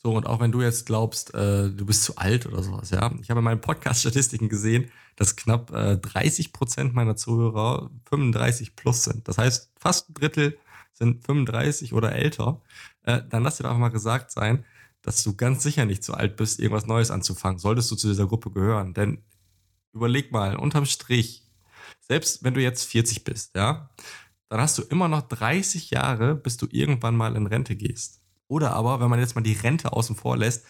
So, 0.00 0.12
und 0.14 0.26
auch 0.26 0.40
wenn 0.40 0.52
du 0.52 0.62
jetzt 0.62 0.86
glaubst, 0.86 1.34
äh, 1.34 1.70
du 1.70 1.84
bist 1.84 2.04
zu 2.04 2.16
alt 2.16 2.46
oder 2.46 2.62
sowas, 2.62 2.90
ja. 2.90 3.12
Ich 3.20 3.30
habe 3.30 3.40
in 3.40 3.44
meinen 3.44 3.60
Podcast-Statistiken 3.60 4.48
gesehen, 4.48 4.90
dass 5.16 5.34
knapp 5.34 5.72
äh, 5.72 5.98
30 5.98 6.52
Prozent 6.52 6.94
meiner 6.94 7.16
Zuhörer 7.16 7.90
35 8.08 8.76
plus 8.76 9.02
sind. 9.02 9.26
Das 9.26 9.38
heißt, 9.38 9.72
fast 9.76 10.08
ein 10.08 10.14
Drittel 10.14 10.56
sind 10.92 11.24
35 11.26 11.94
oder 11.94 12.12
älter. 12.12 12.60
Äh, 13.02 13.22
dann 13.28 13.42
lass 13.42 13.56
dir 13.56 13.64
doch 13.64 13.76
mal 13.76 13.88
gesagt 13.88 14.30
sein, 14.30 14.64
dass 15.02 15.22
du 15.22 15.36
ganz 15.36 15.62
sicher 15.62 15.84
nicht 15.84 16.02
zu 16.02 16.14
alt 16.14 16.36
bist, 16.36 16.60
irgendwas 16.60 16.86
Neues 16.86 17.10
anzufangen. 17.10 17.58
Solltest 17.58 17.90
du 17.90 17.96
zu 17.96 18.08
dieser 18.08 18.26
Gruppe 18.26 18.50
gehören. 18.50 18.94
Denn 18.94 19.22
überleg 19.92 20.32
mal, 20.32 20.56
unterm 20.56 20.86
Strich, 20.86 21.46
selbst 22.00 22.42
wenn 22.42 22.54
du 22.54 22.62
jetzt 22.62 22.84
40 22.84 23.24
bist, 23.24 23.54
ja, 23.56 23.90
dann 24.48 24.60
hast 24.60 24.78
du 24.78 24.82
immer 24.82 25.08
noch 25.08 25.22
30 25.22 25.90
Jahre, 25.90 26.34
bis 26.34 26.56
du 26.56 26.66
irgendwann 26.70 27.16
mal 27.16 27.36
in 27.36 27.46
Rente 27.46 27.76
gehst. 27.76 28.22
Oder 28.48 28.72
aber, 28.72 29.00
wenn 29.00 29.10
man 29.10 29.20
jetzt 29.20 29.34
mal 29.34 29.42
die 29.42 29.52
Rente 29.52 29.92
außen 29.92 30.16
vor 30.16 30.36
lässt, 30.36 30.64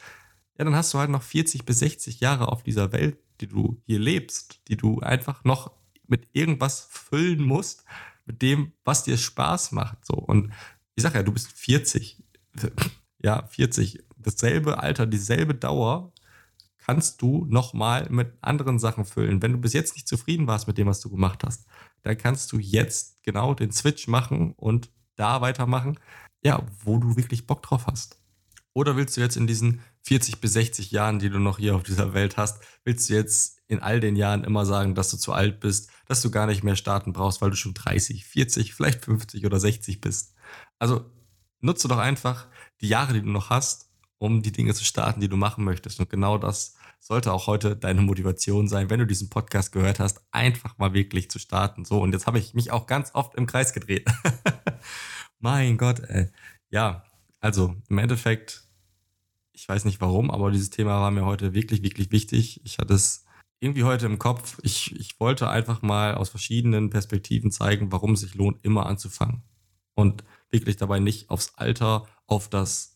ja, 0.59 0.65
dann 0.65 0.75
hast 0.75 0.93
du 0.93 0.99
halt 0.99 1.11
noch 1.11 1.23
40 1.23 1.65
bis 1.65 1.79
60 1.79 2.19
Jahre 2.19 2.49
auf 2.49 2.65
dieser 2.65 2.91
Welt, 2.93 3.19
die 3.41 3.47
du 3.47 3.81
hier 3.87 4.01
lebst, 4.01 4.61
die 4.67 4.77
du 4.77 4.99
einfach 5.01 5.45
noch 5.45 5.73
mit 6.09 6.29
irgendwas 6.33 6.89
füllen 6.91 7.43
musst, 7.43 7.85
mit 8.27 8.43
dem, 8.43 8.73
was 8.85 9.05
dir 9.05 9.17
Spaß 9.17 9.73
macht. 9.73 10.05
So. 10.05 10.15
Und 10.15 10.53
ich 10.97 11.03
sag 11.03 11.15
ja, 11.15 11.23
du 11.23 11.33
bist 11.33 11.53
40. 11.53 12.25
ja, 13.23 13.47
40, 13.47 14.05
dasselbe 14.29 14.83
Alter, 14.83 15.07
dieselbe 15.07 15.55
Dauer 15.55 16.13
kannst 16.79 17.21
du 17.21 17.45
nochmal 17.47 18.07
mit 18.11 18.33
anderen 18.41 18.79
Sachen 18.79 19.05
füllen. 19.05 19.43
Wenn 19.43 19.53
du 19.53 19.59
bis 19.59 19.75
jetzt 19.75 19.95
nicht 19.95 20.09
zufrieden 20.09 20.47
warst 20.47 20.67
mit 20.67 20.79
dem, 20.79 20.87
was 20.87 21.01
du 21.01 21.11
gemacht 21.11 21.45
hast, 21.45 21.67
dann 22.03 22.17
kannst 22.17 22.51
du 22.53 22.59
jetzt 22.59 23.23
genau 23.23 23.55
den 23.55 23.73
Switch 23.73 24.09
machen 24.09 24.53
und 24.53 24.91
da 25.17 25.41
weitermachen, 25.41 25.99
ja, 26.43 26.65
wo 26.85 26.99
du 26.99 27.17
wirklich 27.17 27.47
Bock 27.47 27.63
drauf 27.63 27.87
hast. 27.87 28.19
Oder 28.73 28.97
willst 28.97 29.17
du 29.17 29.21
jetzt 29.21 29.37
in 29.37 29.47
diesen 29.47 29.81
40 30.03 30.41
bis 30.41 30.53
60 30.53 30.91
Jahren, 30.91 31.19
die 31.19 31.31
du 31.31 31.39
noch 31.39 31.59
hier 31.59 31.75
auf 31.75 31.83
dieser 31.83 32.15
Welt 32.15 32.37
hast, 32.37 32.63
willst 32.85 33.11
du 33.11 33.15
jetzt 33.15 33.59
in 33.67 33.81
all 33.81 34.01
den 34.01 34.17
Jahren 34.17 34.45
immer 34.45 34.65
sagen, 34.65 34.95
dass 34.95 35.11
du 35.11 35.17
zu 35.17 35.33
alt 35.33 35.61
bist, 35.61 35.91
dass 36.07 36.23
du 36.23 36.31
gar 36.31 36.47
nicht 36.47 36.65
mehr 36.65 36.77
starten 36.77 37.13
brauchst, 37.13 37.43
weil 37.43 37.51
du 37.51 37.57
schon 37.57 37.75
30, 37.75 38.25
40, 38.25 38.75
vielleicht 38.75 39.05
50 39.05 39.45
oder 39.45 39.61
60 39.61 40.01
bist. 40.01 40.35
Also 40.79 41.05
nutze 41.61 41.89
doch 41.89 41.99
einfach 41.99 42.47
die 42.81 42.89
Jahre, 42.89 43.13
die 43.13 43.21
du 43.21 43.29
noch 43.29 43.51
hast, 43.51 43.88
um 44.19 44.43
die 44.43 44.53
Dinge 44.53 44.75
zu 44.75 44.85
starten, 44.85 45.21
die 45.21 45.29
du 45.29 45.37
machen 45.37 45.65
möchtest. 45.65 46.01
Und 46.01 46.11
genau 46.11 46.39
das 46.39 46.75
sollte 47.01 47.33
auch 47.33 47.47
heute 47.47 47.77
deine 47.77 48.03
Motivation 48.03 48.69
sein, 48.69 48.91
wenn 48.91 48.99
du 48.99 49.07
diesen 49.07 49.31
Podcast 49.31 49.73
gehört 49.73 50.01
hast, 50.01 50.21
einfach 50.33 50.77
mal 50.79 50.93
wirklich 50.93 51.31
zu 51.31 51.39
starten. 51.39 51.85
So, 51.85 52.01
und 52.03 52.13
jetzt 52.13 52.27
habe 52.27 52.39
ich 52.39 52.55
mich 52.55 52.71
auch 52.71 52.87
ganz 52.87 53.15
oft 53.15 53.35
im 53.37 53.47
Kreis 53.47 53.73
gedreht. 53.73 54.09
mein 55.39 55.79
Gott, 55.79 56.01
ey. 56.01 56.29
Ja, 56.71 57.05
also 57.41 57.77
im 57.89 57.99
Endeffekt, 57.99 58.65
ich 59.53 59.69
weiß 59.69 59.85
nicht 59.85 60.01
warum, 60.01 60.31
aber 60.31 60.51
dieses 60.51 60.71
Thema 60.71 61.01
war 61.01 61.11
mir 61.11 61.25
heute 61.25 61.55
wirklich, 61.55 61.83
wirklich 61.83 62.11
wichtig. 62.11 62.61
Ich 62.65 62.79
hatte 62.79 62.95
es 62.95 63.25
irgendwie 63.61 63.85
heute 63.85 64.07
im 64.07 64.19
Kopf. 64.19 64.59
Ich, 64.63 64.95
ich 64.99 65.19
wollte 65.21 65.49
einfach 65.49 65.83
mal 65.83 66.15
aus 66.15 66.29
verschiedenen 66.29 66.91
Perspektiven 66.91 67.51
zeigen, 67.51 67.93
warum 67.93 68.13
es 68.13 68.21
sich 68.21 68.35
lohnt, 68.35 68.65
immer 68.65 68.87
anzufangen. 68.87 69.43
Und 69.95 70.25
wirklich 70.51 70.77
dabei 70.77 71.01
nicht 71.01 71.31
aufs 71.31 71.55
Alter, 71.57 72.07
auf 72.27 72.49
das, 72.49 72.95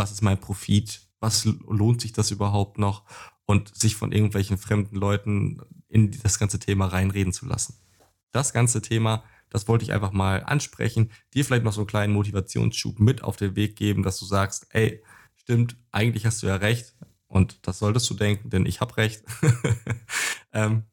was 0.00 0.10
ist 0.10 0.22
mein 0.22 0.40
Profit, 0.40 1.02
was 1.20 1.44
lohnt 1.44 2.00
sich 2.00 2.12
das 2.12 2.30
überhaupt 2.30 2.78
noch 2.78 3.04
und 3.44 3.76
sich 3.76 3.96
von 3.96 4.12
irgendwelchen 4.12 4.56
fremden 4.56 4.96
Leuten 4.96 5.60
in 5.88 6.10
das 6.22 6.38
ganze 6.38 6.58
Thema 6.58 6.86
reinreden 6.86 7.34
zu 7.34 7.44
lassen. 7.44 7.74
Das 8.32 8.54
ganze 8.54 8.80
Thema, 8.80 9.24
das 9.50 9.68
wollte 9.68 9.84
ich 9.84 9.92
einfach 9.92 10.12
mal 10.12 10.42
ansprechen, 10.42 11.10
dir 11.34 11.44
vielleicht 11.44 11.64
noch 11.64 11.74
so 11.74 11.82
einen 11.82 11.86
kleinen 11.86 12.14
Motivationsschub 12.14 12.98
mit 12.98 13.22
auf 13.22 13.36
den 13.36 13.56
Weg 13.56 13.76
geben, 13.76 14.02
dass 14.02 14.18
du 14.18 14.24
sagst, 14.24 14.68
ey, 14.70 15.02
stimmt, 15.36 15.76
eigentlich 15.92 16.24
hast 16.24 16.42
du 16.42 16.46
ja 16.46 16.56
recht 16.56 16.94
und 17.26 17.58
das 17.66 17.78
solltest 17.78 18.08
du 18.08 18.14
denken, 18.14 18.48
denn 18.48 18.64
ich 18.64 18.80
habe 18.80 18.96
recht. 18.96 19.22
ähm, 20.52 20.84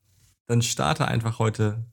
dann 0.48 0.62
starte 0.62 1.08
einfach 1.08 1.40
heute 1.40 1.86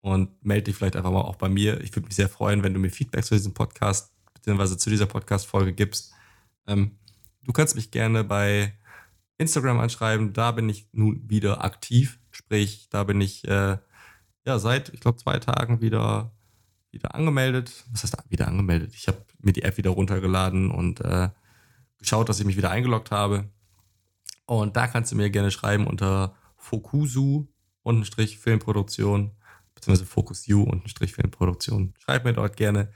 und 0.00 0.44
melde 0.44 0.64
dich 0.64 0.76
vielleicht 0.76 0.96
einfach 0.96 1.12
mal 1.12 1.20
auch 1.20 1.36
bei 1.36 1.48
mir. 1.48 1.80
Ich 1.82 1.94
würde 1.94 2.06
mich 2.06 2.16
sehr 2.16 2.28
freuen, 2.28 2.64
wenn 2.64 2.74
du 2.74 2.80
mir 2.80 2.90
Feedback 2.90 3.24
zu 3.24 3.34
diesem 3.34 3.54
Podcast 3.54 4.12
bzw. 4.42 4.76
zu 4.76 4.90
dieser 4.90 5.06
Podcast-Folge 5.06 5.72
gibst. 5.72 6.12
Ähm, 6.66 6.98
du 7.44 7.52
kannst 7.52 7.74
mich 7.76 7.90
gerne 7.90 8.24
bei 8.24 8.74
Instagram 9.38 9.80
anschreiben. 9.80 10.32
Da 10.32 10.52
bin 10.52 10.68
ich 10.68 10.88
nun 10.92 11.28
wieder 11.28 11.64
aktiv. 11.64 12.18
Sprich, 12.30 12.88
da 12.90 13.04
bin 13.04 13.20
ich 13.20 13.46
äh, 13.48 13.78
ja 14.44 14.58
seit, 14.58 14.90
ich 14.90 15.00
glaube, 15.00 15.18
zwei 15.18 15.38
Tagen 15.38 15.80
wieder, 15.80 16.32
wieder 16.90 17.14
angemeldet. 17.14 17.84
Was 17.92 18.02
heißt 18.02 18.16
wieder 18.28 18.48
angemeldet? 18.48 18.94
Ich 18.94 19.08
habe 19.08 19.24
mir 19.40 19.52
die 19.52 19.62
App 19.62 19.76
wieder 19.76 19.90
runtergeladen 19.90 20.70
und 20.70 21.00
äh, 21.00 21.30
geschaut, 21.98 22.28
dass 22.28 22.40
ich 22.40 22.46
mich 22.46 22.56
wieder 22.56 22.70
eingeloggt 22.70 23.10
habe. 23.10 23.48
Und 24.46 24.76
da 24.76 24.86
kannst 24.88 25.12
du 25.12 25.16
mir 25.16 25.30
gerne 25.30 25.50
schreiben 25.50 25.86
unter 25.86 26.34
Fokusu 26.56 27.46
Filmproduktion 27.84 29.32
beziehungsweise 29.80 30.06
Focus 30.06 30.46
You 30.46 30.62
und 30.62 30.88
Strich 30.88 31.14
Filmproduktion. 31.14 31.94
Schreib 31.98 32.24
mir 32.24 32.34
dort 32.34 32.56
gerne. 32.56 32.92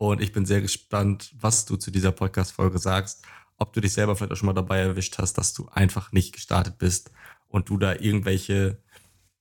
Und 0.00 0.22
ich 0.22 0.32
bin 0.32 0.46
sehr 0.46 0.62
gespannt, 0.62 1.30
was 1.38 1.66
du 1.66 1.76
zu 1.76 1.90
dieser 1.90 2.10
Podcast-Folge 2.10 2.78
sagst. 2.78 3.22
Ob 3.58 3.74
du 3.74 3.82
dich 3.82 3.92
selber 3.92 4.16
vielleicht 4.16 4.32
auch 4.32 4.36
schon 4.36 4.46
mal 4.46 4.54
dabei 4.54 4.78
erwischt 4.78 5.18
hast, 5.18 5.34
dass 5.34 5.52
du 5.52 5.68
einfach 5.68 6.10
nicht 6.10 6.32
gestartet 6.32 6.78
bist 6.78 7.10
und 7.48 7.68
du 7.68 7.76
da 7.76 7.92
irgendwelche, 7.92 8.78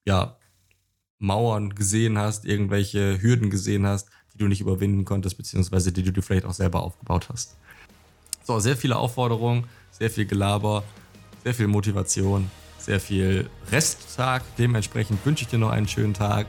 ja, 0.03 0.37
Mauern 1.17 1.75
gesehen 1.75 2.17
hast, 2.17 2.43
irgendwelche 2.43 3.21
Hürden 3.21 3.49
gesehen 3.49 3.87
hast, 3.87 4.09
die 4.33 4.37
du 4.37 4.47
nicht 4.47 4.59
überwinden 4.59 5.05
konntest, 5.05 5.37
beziehungsweise 5.37 5.93
die 5.93 6.03
du 6.03 6.11
dir 6.11 6.21
vielleicht 6.21 6.45
auch 6.45 6.53
selber 6.53 6.83
aufgebaut 6.83 7.29
hast. 7.29 7.55
So, 8.43 8.59
sehr 8.59 8.75
viele 8.75 8.97
Aufforderungen, 8.97 9.63
sehr 9.91 10.09
viel 10.09 10.25
Gelaber, 10.25 10.83
sehr 11.45 11.53
viel 11.53 11.67
Motivation 11.67 12.51
sehr 12.79 12.99
viel 12.99 13.49
Resttag. 13.71 14.43
Dementsprechend 14.57 15.23
wünsche 15.25 15.43
ich 15.43 15.49
dir 15.49 15.59
noch 15.59 15.69
einen 15.69 15.87
schönen 15.87 16.13
Tag. 16.13 16.47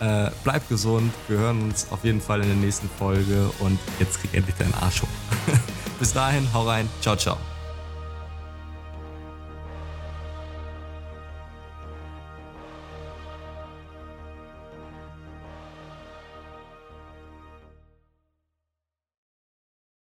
Äh, 0.00 0.30
bleib 0.44 0.68
gesund. 0.68 1.12
Wir 1.28 1.38
hören 1.38 1.62
uns 1.62 1.86
auf 1.90 2.04
jeden 2.04 2.20
Fall 2.20 2.42
in 2.42 2.48
der 2.48 2.56
nächsten 2.56 2.88
Folge 2.98 3.50
und 3.60 3.78
jetzt 3.98 4.20
krieg 4.20 4.34
endlich 4.34 4.56
deinen 4.56 4.74
Arsch 4.74 5.02
hoch. 5.02 5.08
Bis 5.98 6.12
dahin, 6.12 6.46
hau 6.52 6.66
rein. 6.66 6.88
Ciao, 7.00 7.16
ciao. 7.16 7.38